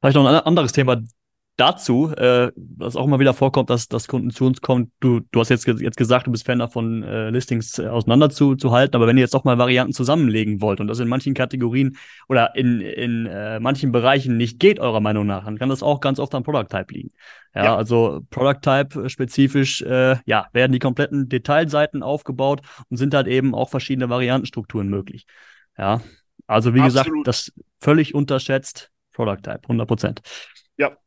Vielleicht 0.00 0.16
noch 0.16 0.26
ein 0.26 0.34
anderes 0.36 0.72
Thema, 0.72 1.02
dazu, 1.56 2.10
äh, 2.16 2.50
was 2.56 2.96
auch 2.96 3.04
immer 3.04 3.20
wieder 3.20 3.34
vorkommt, 3.34 3.68
dass, 3.68 3.86
dass 3.88 4.08
Kunden 4.08 4.30
zu 4.30 4.46
uns 4.46 4.60
kommen, 4.60 4.92
du, 5.00 5.20
du 5.30 5.40
hast 5.40 5.50
jetzt, 5.50 5.66
jetzt 5.66 5.96
gesagt, 5.96 6.26
du 6.26 6.30
bist 6.30 6.46
Fan 6.46 6.58
davon, 6.58 7.02
äh, 7.02 7.30
Listings 7.30 7.78
äh, 7.78 7.86
auseinanderzuhalten, 7.86 8.96
aber 8.96 9.06
wenn 9.06 9.18
ihr 9.18 9.22
jetzt 9.22 9.36
auch 9.36 9.44
mal 9.44 9.58
Varianten 9.58 9.92
zusammenlegen 9.92 10.62
wollt 10.62 10.80
und 10.80 10.86
das 10.86 11.00
in 11.00 11.08
manchen 11.08 11.34
Kategorien 11.34 11.96
oder 12.28 12.54
in, 12.56 12.80
in 12.80 13.26
äh, 13.26 13.60
manchen 13.60 13.92
Bereichen 13.92 14.36
nicht 14.36 14.58
geht, 14.58 14.80
eurer 14.80 15.00
Meinung 15.00 15.26
nach, 15.26 15.44
dann 15.44 15.58
kann 15.58 15.68
das 15.68 15.82
auch 15.82 16.00
ganz 16.00 16.18
oft 16.18 16.34
am 16.34 16.42
Product 16.42 16.68
Type 16.70 16.94
liegen. 16.94 17.10
Ja, 17.54 17.64
ja. 17.64 17.76
also 17.76 18.20
Product 18.30 18.60
Type 18.62 19.10
spezifisch, 19.10 19.82
äh, 19.82 20.16
ja, 20.24 20.46
werden 20.52 20.72
die 20.72 20.78
kompletten 20.78 21.28
Detailseiten 21.28 22.02
aufgebaut 22.02 22.62
und 22.88 22.96
sind 22.96 23.12
halt 23.12 23.26
eben 23.26 23.54
auch 23.54 23.68
verschiedene 23.68 24.08
Variantenstrukturen 24.08 24.88
möglich. 24.88 25.26
Ja, 25.76 26.00
also 26.46 26.74
wie 26.74 26.80
Absolut. 26.80 27.24
gesagt, 27.24 27.28
das 27.28 27.52
völlig 27.80 28.14
unterschätzt 28.14 28.90
Product 29.12 29.42
Type, 29.42 29.60
100 29.64 29.86
Prozent. 29.86 30.22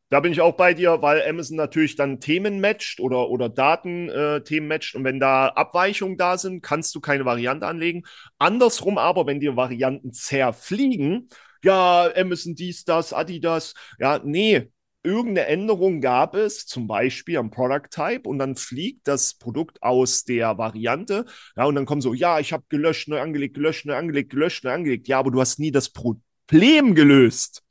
Da 0.09 0.19
bin 0.19 0.31
ich 0.31 0.41
auch 0.41 0.55
bei 0.55 0.73
dir, 0.73 1.01
weil 1.01 1.27
Amazon 1.27 1.57
natürlich 1.57 1.95
dann 1.95 2.19
Themen 2.19 2.61
matcht 2.61 2.99
oder, 2.99 3.29
oder 3.29 3.49
Daten-Themen 3.49 4.71
äh, 4.71 4.75
matcht. 4.75 4.95
Und 4.95 5.03
wenn 5.03 5.19
da 5.19 5.47
Abweichungen 5.47 6.17
da 6.17 6.37
sind, 6.37 6.61
kannst 6.61 6.93
du 6.93 6.99
keine 6.99 7.25
Variante 7.25 7.65
anlegen. 7.65 8.03
Andersrum 8.37 8.97
aber, 8.97 9.25
wenn 9.25 9.39
dir 9.39 9.55
Varianten 9.55 10.13
zerfliegen, 10.13 11.29
ja, 11.63 12.11
Amazon 12.15 12.53
dies, 12.55 12.85
das, 12.85 13.13
Adidas, 13.13 13.73
ja, 13.97 14.19
nee, 14.23 14.69
irgendeine 15.03 15.47
Änderung 15.47 16.01
gab 16.01 16.35
es, 16.35 16.65
zum 16.65 16.87
Beispiel 16.87 17.37
am 17.37 17.51
Product 17.51 17.89
Type, 17.89 18.27
und 18.27 18.39
dann 18.39 18.55
fliegt 18.55 19.07
das 19.07 19.33
Produkt 19.35 19.81
aus 19.83 20.23
der 20.23 20.57
Variante. 20.57 21.25
Ja, 21.55 21.65
und 21.65 21.75
dann 21.75 21.85
kommen 21.85 22.01
so, 22.01 22.13
ja, 22.13 22.39
ich 22.39 22.53
habe 22.53 22.63
gelöscht, 22.69 23.07
neu 23.09 23.19
angelegt, 23.19 23.55
gelöscht, 23.55 23.85
neu 23.85 23.95
angelegt, 23.95 24.29
gelöscht, 24.31 24.63
neu 24.63 24.71
angelegt. 24.71 25.07
Ja, 25.07 25.19
aber 25.19 25.31
du 25.31 25.41
hast 25.41 25.59
nie 25.59 25.71
das 25.71 25.89
Problem 25.89 26.95
gelöst. 26.95 27.63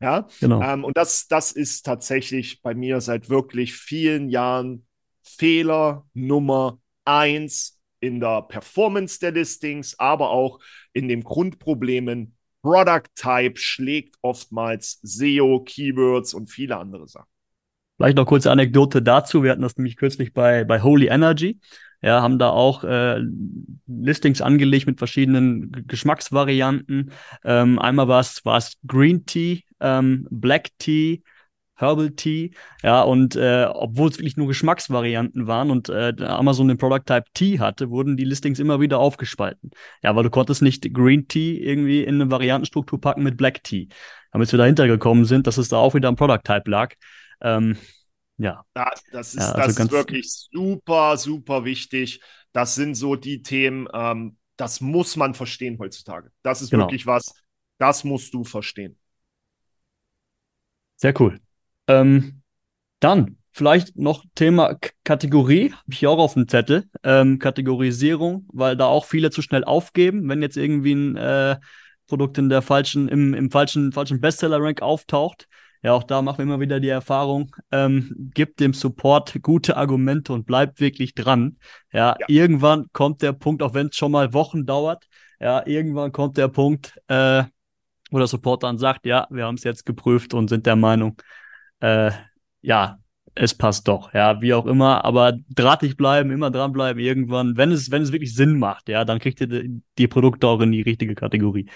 Ja, 0.00 0.26
genau. 0.40 0.62
Ähm, 0.62 0.84
und 0.84 0.96
das, 0.96 1.28
das 1.28 1.52
ist 1.52 1.84
tatsächlich 1.84 2.62
bei 2.62 2.74
mir 2.74 3.00
seit 3.00 3.28
wirklich 3.28 3.74
vielen 3.74 4.28
Jahren 4.30 4.86
Fehler 5.22 6.06
Nummer 6.14 6.78
eins 7.04 7.78
in 8.00 8.20
der 8.20 8.42
Performance 8.42 9.20
der 9.20 9.32
Listings, 9.32 9.98
aber 9.98 10.30
auch 10.30 10.58
in 10.92 11.08
den 11.08 11.22
Grundproblemen. 11.22 12.36
Product 12.62 13.08
Type 13.14 13.56
schlägt 13.56 14.16
oftmals 14.20 15.00
SEO, 15.02 15.60
Keywords 15.60 16.34
und 16.34 16.50
viele 16.50 16.76
andere 16.76 17.08
Sachen. 17.08 17.28
Vielleicht 17.96 18.16
noch 18.16 18.26
kurze 18.26 18.50
Anekdote 18.50 19.02
dazu. 19.02 19.42
Wir 19.42 19.50
hatten 19.50 19.62
das 19.62 19.76
nämlich 19.76 19.96
kürzlich 19.96 20.32
bei, 20.32 20.64
bei 20.64 20.82
Holy 20.82 21.08
Energy. 21.08 21.58
Ja, 22.02 22.22
haben 22.22 22.38
da 22.38 22.48
auch 22.48 22.82
äh, 22.82 23.20
Listings 23.86 24.40
angelegt 24.40 24.86
mit 24.86 24.98
verschiedenen 24.98 25.86
Geschmacksvarianten. 25.86 27.12
Ähm, 27.44 27.78
einmal 27.78 28.08
war 28.08 28.20
es 28.20 28.78
Green 28.86 29.26
Tea, 29.26 29.64
ähm, 29.80 30.26
Black 30.30 30.70
Tea, 30.78 31.22
Herbal 31.74 32.10
Tea, 32.10 32.50
ja, 32.82 33.02
und 33.02 33.36
äh, 33.36 33.66
obwohl 33.72 34.10
es 34.10 34.18
wirklich 34.18 34.36
nur 34.36 34.48
Geschmacksvarianten 34.48 35.46
waren 35.46 35.70
und 35.70 35.88
äh, 35.88 36.14
Amazon 36.20 36.68
den 36.68 36.76
Product 36.76 37.04
Type 37.06 37.24
Tea 37.32 37.58
hatte, 37.58 37.88
wurden 37.88 38.18
die 38.18 38.24
Listings 38.24 38.58
immer 38.58 38.80
wieder 38.80 38.98
aufgespalten. 38.98 39.70
Ja, 40.02 40.14
weil 40.14 40.24
du 40.24 40.30
konntest 40.30 40.60
nicht 40.60 40.92
Green 40.92 41.26
Tea 41.26 41.58
irgendwie 41.58 42.04
in 42.04 42.16
eine 42.16 42.30
Variantenstruktur 42.30 43.00
packen 43.00 43.22
mit 43.22 43.38
Black 43.38 43.64
Tea. 43.64 43.88
Damit 44.32 44.52
wir 44.52 44.58
dahinter 44.58 44.86
gekommen 44.86 45.24
sind, 45.24 45.46
dass 45.46 45.56
es 45.56 45.70
da 45.70 45.78
auch 45.78 45.94
wieder 45.94 46.08
am 46.08 46.16
Product 46.16 46.42
Type 46.44 46.70
lag. 46.70 46.94
Ähm, 47.40 47.76
ja. 48.36 48.64
ja. 48.76 48.90
Das 49.10 49.34
ist, 49.34 49.40
ja, 49.40 49.52
also 49.52 49.76
das 49.76 49.86
ist 49.86 49.92
wirklich 49.92 50.30
super, 50.30 51.16
super 51.16 51.64
wichtig. 51.64 52.20
Das 52.52 52.74
sind 52.74 52.94
so 52.94 53.16
die 53.16 53.42
Themen, 53.42 53.88
ähm, 53.92 54.36
das 54.56 54.80
muss 54.80 55.16
man 55.16 55.34
verstehen 55.34 55.78
heutzutage. 55.78 56.30
Das 56.42 56.60
ist 56.60 56.70
genau. 56.70 56.84
wirklich 56.84 57.06
was, 57.06 57.32
das 57.78 58.04
musst 58.04 58.34
du 58.34 58.44
verstehen. 58.44 58.98
Sehr 61.00 61.18
cool. 61.18 61.40
Ähm, 61.86 62.42
dann 63.00 63.38
vielleicht 63.52 63.96
noch 63.96 64.24
Thema 64.34 64.74
K 64.74 64.90
Kategorie, 65.02 65.72
habe 65.72 65.92
ich 65.92 66.06
auch 66.06 66.18
auf 66.18 66.34
dem 66.34 66.46
Zettel. 66.46 66.84
Ähm, 67.02 67.38
Kategorisierung, 67.38 68.46
weil 68.52 68.76
da 68.76 68.84
auch 68.84 69.06
viele 69.06 69.30
zu 69.30 69.40
schnell 69.40 69.64
aufgeben, 69.64 70.28
wenn 70.28 70.42
jetzt 70.42 70.58
irgendwie 70.58 70.92
ein 70.92 71.16
äh, 71.16 71.56
Produkt 72.06 72.36
in 72.36 72.50
der 72.50 72.60
falschen, 72.60 73.08
im, 73.08 73.32
im 73.32 73.50
falschen, 73.50 73.92
falschen 73.92 74.20
Bestseller-Rank 74.20 74.82
auftaucht. 74.82 75.48
Ja, 75.82 75.94
auch 75.94 76.02
da 76.02 76.20
machen 76.20 76.38
wir 76.38 76.42
immer 76.42 76.60
wieder 76.60 76.80
die 76.80 76.88
Erfahrung, 76.88 77.56
ähm, 77.72 78.30
gibt 78.34 78.60
dem 78.60 78.74
Support 78.74 79.40
gute 79.40 79.78
Argumente 79.78 80.34
und 80.34 80.44
bleibt 80.44 80.80
wirklich 80.80 81.14
dran. 81.14 81.56
Ja, 81.94 82.16
ja. 82.20 82.26
irgendwann 82.28 82.88
kommt 82.92 83.22
der 83.22 83.32
Punkt, 83.32 83.62
auch 83.62 83.72
wenn 83.72 83.86
es 83.86 83.96
schon 83.96 84.12
mal 84.12 84.34
Wochen 84.34 84.66
dauert, 84.66 85.06
ja, 85.40 85.66
irgendwann 85.66 86.12
kommt 86.12 86.36
der 86.36 86.48
Punkt, 86.48 87.00
äh, 87.08 87.44
wo 88.10 88.18
der 88.18 88.26
Support 88.26 88.62
dann 88.62 88.78
sagt, 88.78 89.06
ja, 89.06 89.26
wir 89.30 89.44
haben 89.46 89.56
es 89.56 89.64
jetzt 89.64 89.86
geprüft 89.86 90.34
und 90.34 90.48
sind 90.48 90.66
der 90.66 90.76
Meinung, 90.76 91.20
äh, 91.80 92.10
ja, 92.62 92.98
es 93.34 93.54
passt 93.54 93.86
doch, 93.88 94.12
ja, 94.12 94.40
wie 94.42 94.54
auch 94.54 94.66
immer, 94.66 95.04
aber 95.04 95.38
drahtig 95.50 95.96
bleiben, 95.96 96.30
immer 96.30 96.50
dranbleiben, 96.50 97.00
irgendwann, 97.02 97.56
wenn 97.56 97.70
es, 97.70 97.90
wenn 97.90 98.02
es 98.02 98.12
wirklich 98.12 98.34
Sinn 98.34 98.58
macht, 98.58 98.88
ja, 98.88 99.04
dann 99.04 99.18
kriegt 99.18 99.40
ihr 99.40 99.46
die, 99.46 99.82
die 99.98 100.08
Produkte 100.08 100.48
auch 100.48 100.60
in 100.60 100.72
die 100.72 100.82
richtige 100.82 101.14
Kategorie. 101.14 101.68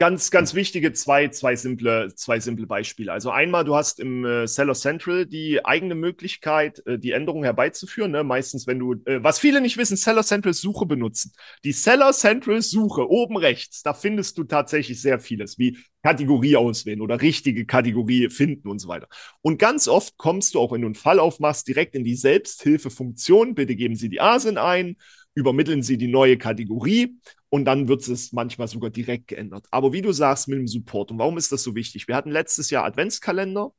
Ganz, 0.00 0.30
ganz 0.30 0.54
wichtige 0.54 0.94
zwei, 0.94 1.28
zwei 1.28 1.56
simple, 1.56 2.14
zwei 2.14 2.40
simple 2.40 2.66
Beispiele. 2.66 3.12
Also 3.12 3.28
einmal, 3.30 3.64
du 3.64 3.74
hast 3.74 4.00
im 4.00 4.24
äh, 4.24 4.46
Seller 4.46 4.72
Central 4.72 5.26
die 5.26 5.62
eigene 5.62 5.94
Möglichkeit, 5.94 6.80
äh, 6.86 6.98
die 6.98 7.12
Änderung 7.12 7.44
herbeizuführen. 7.44 8.10
Ne? 8.10 8.24
Meistens, 8.24 8.66
wenn 8.66 8.78
du, 8.78 8.94
äh, 9.04 9.22
was 9.22 9.38
viele 9.38 9.60
nicht 9.60 9.76
wissen, 9.76 9.98
Seller 9.98 10.22
Central 10.22 10.54
Suche 10.54 10.86
benutzen. 10.86 11.32
Die 11.64 11.72
Seller 11.72 12.12
Central 12.14 12.62
Suche 12.62 13.10
oben 13.10 13.36
rechts, 13.36 13.82
da 13.82 13.92
findest 13.92 14.38
du 14.38 14.44
tatsächlich 14.44 15.02
sehr 15.02 15.20
vieles, 15.20 15.58
wie 15.58 15.76
Kategorie 16.02 16.56
auswählen 16.56 17.02
oder 17.02 17.20
richtige 17.20 17.66
Kategorie 17.66 18.30
finden 18.30 18.68
und 18.68 18.78
so 18.78 18.88
weiter. 18.88 19.06
Und 19.42 19.58
ganz 19.58 19.86
oft 19.86 20.16
kommst 20.16 20.54
du 20.54 20.60
auch, 20.60 20.72
wenn 20.72 20.80
du 20.80 20.86
einen 20.86 20.94
Fall 20.94 21.18
aufmachst, 21.18 21.68
direkt 21.68 21.94
in 21.94 22.04
die 22.04 22.16
Selbsthilfefunktion. 22.16 23.54
Bitte 23.54 23.76
geben 23.76 23.96
Sie 23.96 24.08
die 24.08 24.22
ASIN 24.22 24.56
ein 24.56 24.96
übermitteln 25.34 25.82
Sie 25.82 25.96
die 25.96 26.08
neue 26.08 26.36
Kategorie 26.38 27.16
und 27.48 27.64
dann 27.64 27.88
wird 27.88 28.06
es 28.08 28.32
manchmal 28.32 28.68
sogar 28.68 28.90
direkt 28.90 29.28
geändert. 29.28 29.66
Aber 29.70 29.92
wie 29.92 30.02
du 30.02 30.12
sagst 30.12 30.48
mit 30.48 30.58
dem 30.58 30.66
Support, 30.66 31.10
und 31.10 31.18
warum 31.18 31.38
ist 31.38 31.52
das 31.52 31.62
so 31.62 31.74
wichtig? 31.74 32.08
Wir 32.08 32.16
hatten 32.16 32.30
letztes 32.30 32.70
Jahr 32.70 32.84
Adventskalender 32.84 33.72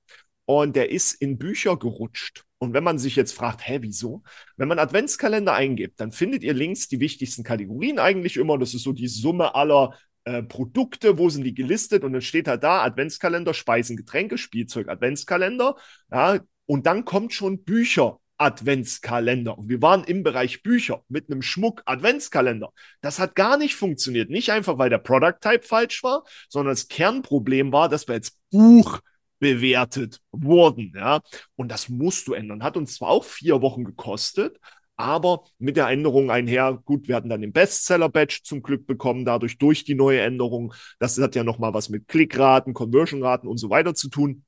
und 0.46 0.76
der 0.76 0.92
ist 0.92 1.14
in 1.14 1.38
Bücher 1.38 1.78
gerutscht. 1.78 2.44
Und 2.58 2.74
wenn 2.74 2.84
man 2.84 3.00
sich 3.00 3.16
jetzt 3.16 3.34
fragt, 3.34 3.68
hä, 3.68 3.80
wieso? 3.82 4.22
Wenn 4.56 4.68
man 4.68 4.78
Adventskalender 4.78 5.54
eingibt, 5.54 6.00
dann 6.00 6.12
findet 6.12 6.44
ihr 6.44 6.54
links 6.54 6.88
die 6.88 7.00
wichtigsten 7.00 7.44
Kategorien 7.44 7.98
eigentlich 7.98 8.38
immer. 8.38 8.58
Das 8.58 8.74
ist 8.74 8.84
so 8.84 8.94
die 8.94 9.08
Summe 9.08 9.56
aller 9.56 9.96
äh, 10.26 10.44
Produkte, 10.44 11.18
wo 11.18 11.30
sind 11.30 11.44
die 11.44 11.56
gelistet? 11.56 12.04
Und 12.04 12.14
dann 12.14 12.22
steht 12.22 12.48
halt 12.48 12.64
da 12.64 12.84
Adventskalender, 12.84 13.56
Speisen, 13.56 13.98
Getränke, 13.98 14.38
Spielzeug, 14.38 14.90
Adventskalender. 14.90 15.76
Ja, 16.12 16.40
und 16.68 16.86
dann 16.86 17.04
kommt 17.04 17.34
schon 17.34 17.64
Bücher 17.64 18.21
Adventskalender. 18.42 19.58
Und 19.58 19.70
wir 19.70 19.82
waren 19.82 20.04
im 20.04 20.24
Bereich 20.24 20.64
Bücher 20.64 21.04
mit 21.10 21.30
einem 21.30 21.44
Schmuck 21.44 21.84
Adventskalender. 21.86 22.74
Das 23.02 23.20
hat 23.20 23.36
gar 23.36 23.58
nicht 23.58 23.76
funktioniert. 23.76 24.30
Nicht 24.30 24.50
einfach, 24.50 24.78
weil 24.78 24.90
der 24.90 24.98
Product 24.98 25.40
Type 25.40 25.62
falsch 25.64 26.04
war, 26.04 26.24
sondern 26.50 26.72
das 26.72 26.88
Kernproblem 26.88 27.72
war, 27.72 27.88
dass 27.88 28.08
wir 28.08 28.16
als 28.16 28.38
Buch 28.52 29.00
bewertet 29.40 30.22
wurden. 30.32 30.94
Ja? 30.96 31.22
Und 31.56 31.72
das 31.72 31.88
musst 31.90 32.28
du 32.28 32.34
ändern. 32.34 32.64
Hat 32.64 32.78
uns 32.78 32.96
zwar 32.96 33.10
auch 33.10 33.26
vier 33.26 33.62
Wochen 33.62 33.84
gekostet, 33.84 34.58
aber 34.96 35.46
mit 35.60 35.78
der 35.78 35.88
Änderung 35.90 36.32
einher, 36.32 36.80
gut, 36.84 37.08
wir 37.08 37.16
hatten 37.16 37.30
dann 37.30 37.42
den 37.42 37.54
Bestseller-Badge 37.54 38.42
zum 38.44 38.62
Glück 38.62 38.88
bekommen, 38.88 39.26
dadurch 39.26 39.58
durch 39.58 39.84
die 39.84 39.96
neue 39.96 40.22
Änderung. 40.22 40.74
Das 41.00 41.20
hat 41.20 41.36
ja 41.36 41.44
nochmal 41.44 41.74
was 41.74 41.90
mit 41.90 42.08
Klickraten, 42.08 42.74
Conversion-Raten 42.74 43.48
und 43.48 43.58
so 43.58 43.70
weiter 43.70 43.94
zu 43.94 44.10
tun. 44.10 44.46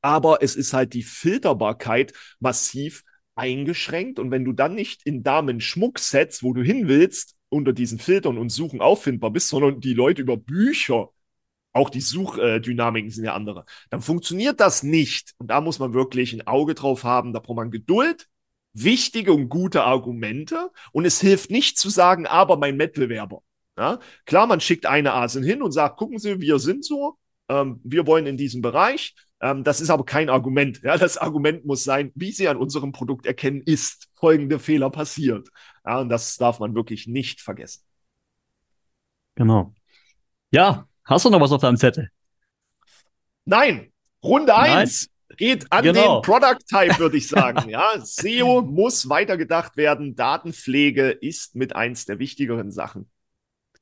Aber 0.00 0.42
es 0.42 0.56
ist 0.56 0.72
halt 0.72 0.94
die 0.94 1.04
Filterbarkeit 1.04 2.12
massiv 2.40 3.04
eingeschränkt. 3.34 4.18
Und 4.18 4.30
wenn 4.30 4.44
du 4.44 4.52
dann 4.52 4.74
nicht 4.74 5.02
in 5.04 5.22
Damen-Schmucksets, 5.22 6.42
wo 6.42 6.52
du 6.52 6.62
hin 6.62 6.88
willst, 6.88 7.36
unter 7.48 7.72
diesen 7.72 7.98
Filtern 7.98 8.38
und 8.38 8.50
Suchen 8.50 8.80
auffindbar 8.80 9.30
bist, 9.30 9.48
sondern 9.48 9.80
die 9.80 9.94
Leute 9.94 10.22
über 10.22 10.36
Bücher, 10.36 11.10
auch 11.72 11.90
die 11.90 12.00
Suchdynamiken 12.00 13.10
sind 13.10 13.24
ja 13.24 13.34
andere, 13.34 13.64
dann 13.90 14.02
funktioniert 14.02 14.60
das 14.60 14.82
nicht. 14.82 15.32
Und 15.38 15.48
da 15.48 15.60
muss 15.60 15.78
man 15.78 15.94
wirklich 15.94 16.32
ein 16.32 16.46
Auge 16.46 16.74
drauf 16.74 17.04
haben. 17.04 17.32
Da 17.32 17.40
braucht 17.40 17.56
man 17.56 17.70
Geduld, 17.70 18.28
wichtige 18.74 19.32
und 19.32 19.48
gute 19.48 19.84
Argumente. 19.84 20.70
Und 20.92 21.04
es 21.04 21.20
hilft 21.20 21.50
nicht 21.50 21.78
zu 21.78 21.88
sagen, 21.88 22.26
aber 22.26 22.56
mein 22.56 22.78
Wettbewerber. 22.78 23.42
Ja? 23.78 24.00
Klar, 24.26 24.46
man 24.46 24.60
schickt 24.60 24.86
eine 24.86 25.14
Asin 25.14 25.42
hin 25.42 25.62
und 25.62 25.72
sagt, 25.72 25.96
gucken 25.96 26.18
Sie, 26.18 26.40
wir 26.40 26.58
sind 26.58 26.84
so. 26.84 27.18
Ähm, 27.48 27.80
wir 27.84 28.06
wollen 28.06 28.26
in 28.26 28.36
diesem 28.36 28.62
Bereich. 28.62 29.14
Ähm, 29.42 29.64
das 29.64 29.80
ist 29.80 29.90
aber 29.90 30.04
kein 30.04 30.30
Argument. 30.30 30.80
Ja, 30.82 30.96
das 30.96 31.18
Argument 31.18 31.66
muss 31.66 31.82
sein, 31.82 32.12
wie 32.14 32.30
Sie 32.30 32.46
an 32.46 32.56
unserem 32.56 32.92
Produkt 32.92 33.26
erkennen, 33.26 33.60
ist 33.60 34.08
folgende 34.14 34.60
Fehler 34.60 34.88
passiert. 34.88 35.48
Ja, 35.84 35.98
und 35.98 36.08
das 36.08 36.36
darf 36.36 36.60
man 36.60 36.76
wirklich 36.76 37.08
nicht 37.08 37.40
vergessen. 37.40 37.82
Genau. 39.34 39.74
Ja, 40.52 40.86
hast 41.04 41.24
du 41.24 41.30
noch 41.30 41.40
was 41.40 41.50
auf 41.50 41.60
deinem 41.60 41.76
Zettel? 41.76 42.10
Nein, 43.44 43.92
Runde 44.22 44.54
1 44.54 45.08
geht 45.36 45.72
an 45.72 45.82
genau. 45.82 46.20
den 46.20 46.22
Product 46.22 46.64
Type, 46.68 46.98
würde 47.00 47.16
ich 47.16 47.26
sagen. 47.26 47.68
ja, 47.68 47.98
SEO 48.00 48.60
muss 48.62 49.08
weitergedacht 49.08 49.76
werden. 49.76 50.14
Datenpflege 50.14 51.10
ist 51.10 51.56
mit 51.56 51.74
eins 51.74 52.04
der 52.04 52.20
wichtigeren 52.20 52.70
Sachen 52.70 53.10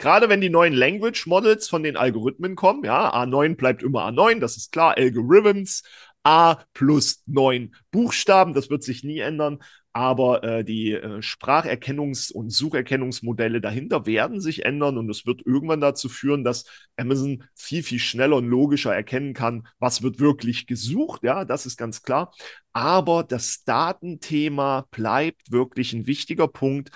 gerade 0.00 0.28
wenn 0.28 0.40
die 0.40 0.50
neuen 0.50 0.72
Language 0.72 1.26
Models 1.26 1.68
von 1.68 1.84
den 1.84 1.96
Algorithmen 1.96 2.56
kommen, 2.56 2.84
ja, 2.84 3.14
A9 3.14 3.54
bleibt 3.54 3.84
immer 3.84 4.06
A9, 4.08 4.40
das 4.40 4.56
ist 4.56 4.72
klar, 4.72 4.96
Algorithms, 4.96 5.84
A 6.22 6.64
plus 6.74 7.22
neun 7.26 7.74
Buchstaben. 7.90 8.52
Das 8.52 8.68
wird 8.68 8.82
sich 8.82 9.04
nie 9.04 9.20
ändern. 9.20 9.58
Aber 9.92 10.44
äh, 10.44 10.64
die 10.64 10.92
äh, 10.92 11.20
Spracherkennungs- 11.20 12.32
und 12.32 12.50
Sucherkennungsmodelle 12.50 13.60
dahinter 13.60 14.06
werden 14.06 14.40
sich 14.40 14.64
ändern 14.64 14.98
und 14.98 15.10
es 15.10 15.26
wird 15.26 15.44
irgendwann 15.44 15.80
dazu 15.80 16.08
führen, 16.08 16.44
dass 16.44 16.64
Amazon 16.96 17.42
viel, 17.56 17.82
viel 17.82 17.98
schneller 17.98 18.36
und 18.36 18.46
logischer 18.46 18.94
erkennen 18.94 19.34
kann, 19.34 19.66
was 19.80 20.02
wird 20.02 20.20
wirklich 20.20 20.66
gesucht. 20.68 21.24
Ja, 21.24 21.44
das 21.44 21.66
ist 21.66 21.76
ganz 21.76 22.02
klar. 22.02 22.32
Aber 22.72 23.24
das 23.24 23.64
Datenthema 23.64 24.86
bleibt 24.92 25.50
wirklich 25.50 25.92
ein 25.92 26.06
wichtiger 26.06 26.46
Punkt. 26.46 26.90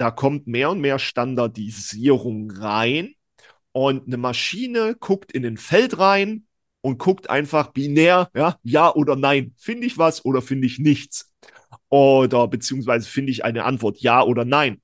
Da 0.00 0.10
kommt 0.10 0.46
mehr 0.46 0.70
und 0.70 0.80
mehr 0.80 0.98
Standardisierung 0.98 2.50
rein 2.52 3.16
und 3.72 4.06
eine 4.06 4.16
Maschine 4.16 4.96
guckt 4.98 5.30
in 5.30 5.44
ein 5.44 5.58
Feld 5.58 5.98
rein 5.98 6.46
und 6.80 6.96
guckt 6.96 7.28
einfach 7.28 7.72
binär, 7.72 8.30
ja, 8.34 8.56
ja 8.62 8.94
oder 8.94 9.14
nein. 9.14 9.52
Finde 9.58 9.86
ich 9.86 9.98
was 9.98 10.24
oder 10.24 10.40
finde 10.40 10.68
ich 10.68 10.78
nichts? 10.78 11.30
Oder 11.90 12.48
beziehungsweise 12.48 13.06
finde 13.06 13.30
ich 13.30 13.44
eine 13.44 13.64
Antwort 13.64 13.98
ja 13.98 14.22
oder 14.22 14.46
nein. 14.46 14.80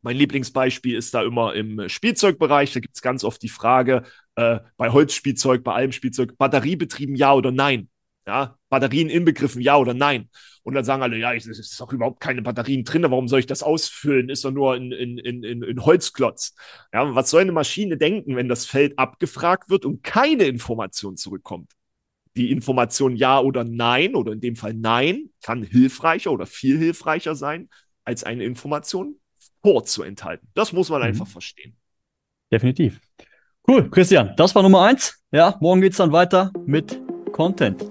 Mein 0.00 0.16
Lieblingsbeispiel 0.16 0.96
ist 0.96 1.12
da 1.12 1.24
immer 1.24 1.52
im 1.56 1.88
Spielzeugbereich. 1.88 2.72
Da 2.72 2.78
gibt 2.78 2.94
es 2.94 3.02
ganz 3.02 3.24
oft 3.24 3.42
die 3.42 3.48
Frage 3.48 4.04
äh, 4.36 4.60
bei 4.76 4.90
Holzspielzeug, 4.90 5.64
bei 5.64 5.74
allem 5.74 5.90
Spielzeug, 5.90 6.38
batteriebetrieben 6.38 7.16
ja 7.16 7.32
oder 7.32 7.50
nein. 7.50 7.88
Ja, 8.26 8.58
Batterien 8.68 9.08
inbegriffen, 9.08 9.60
ja 9.60 9.76
oder 9.76 9.94
nein. 9.94 10.28
Und 10.64 10.74
dann 10.74 10.84
sagen 10.84 11.02
alle, 11.02 11.16
ja, 11.16 11.32
es 11.32 11.46
ist 11.46 11.80
doch 11.80 11.92
überhaupt 11.92 12.18
keine 12.18 12.42
Batterien 12.42 12.82
drin, 12.82 13.04
warum 13.04 13.28
soll 13.28 13.38
ich 13.38 13.46
das 13.46 13.62
ausfüllen? 13.62 14.28
Ist 14.30 14.44
doch 14.44 14.50
nur 14.50 14.74
ein, 14.74 14.90
in, 14.90 15.16
in, 15.18 15.44
in, 15.44 15.62
in 15.62 15.84
Holzklotz. 15.84 16.56
Ja, 16.92 17.14
was 17.14 17.30
soll 17.30 17.42
eine 17.42 17.52
Maschine 17.52 17.96
denken, 17.96 18.34
wenn 18.34 18.48
das 18.48 18.66
Feld 18.66 18.98
abgefragt 18.98 19.70
wird 19.70 19.84
und 19.84 20.02
keine 20.02 20.44
Information 20.44 21.16
zurückkommt? 21.16 21.70
Die 22.36 22.50
Information 22.50 23.14
ja 23.14 23.38
oder 23.38 23.62
nein, 23.62 24.16
oder 24.16 24.32
in 24.32 24.40
dem 24.40 24.56
Fall 24.56 24.74
nein, 24.74 25.30
kann 25.40 25.62
hilfreicher 25.62 26.32
oder 26.32 26.46
viel 26.46 26.78
hilfreicher 26.78 27.36
sein, 27.36 27.68
als 28.04 28.24
eine 28.24 28.44
Information 28.44 29.20
vorzuenthalten. 29.62 30.48
Das 30.54 30.72
muss 30.72 30.88
man 30.90 31.00
mhm. 31.00 31.06
einfach 31.06 31.28
verstehen. 31.28 31.76
Definitiv. 32.50 33.00
Cool, 33.68 33.88
Christian, 33.88 34.34
das 34.36 34.54
war 34.54 34.64
Nummer 34.64 34.82
eins. 34.82 35.22
Ja, 35.30 35.56
morgen 35.60 35.80
geht 35.80 35.92
es 35.92 35.98
dann 35.98 36.12
weiter 36.12 36.52
mit 36.66 37.00
Content. 37.36 37.84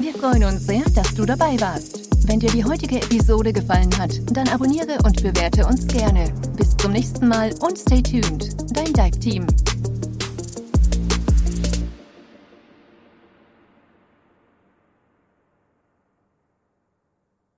Wir 0.00 0.12
freuen 0.14 0.42
uns 0.42 0.66
sehr, 0.66 0.82
dass 0.96 1.14
du 1.14 1.24
dabei 1.24 1.60
warst. 1.60 2.10
Wenn 2.26 2.40
dir 2.40 2.50
die 2.50 2.64
heutige 2.64 2.96
Episode 2.96 3.52
gefallen 3.52 3.96
hat, 3.98 4.10
dann 4.36 4.48
abonniere 4.48 4.98
und 5.04 5.22
bewerte 5.22 5.64
uns 5.64 5.86
gerne. 5.86 6.32
Bis 6.56 6.76
zum 6.76 6.90
nächsten 6.90 7.28
Mal 7.28 7.54
und 7.60 7.78
stay 7.78 8.02
tuned. 8.02 8.56
Dein 8.74 8.92
Dive 8.92 9.20
Team. 9.20 9.46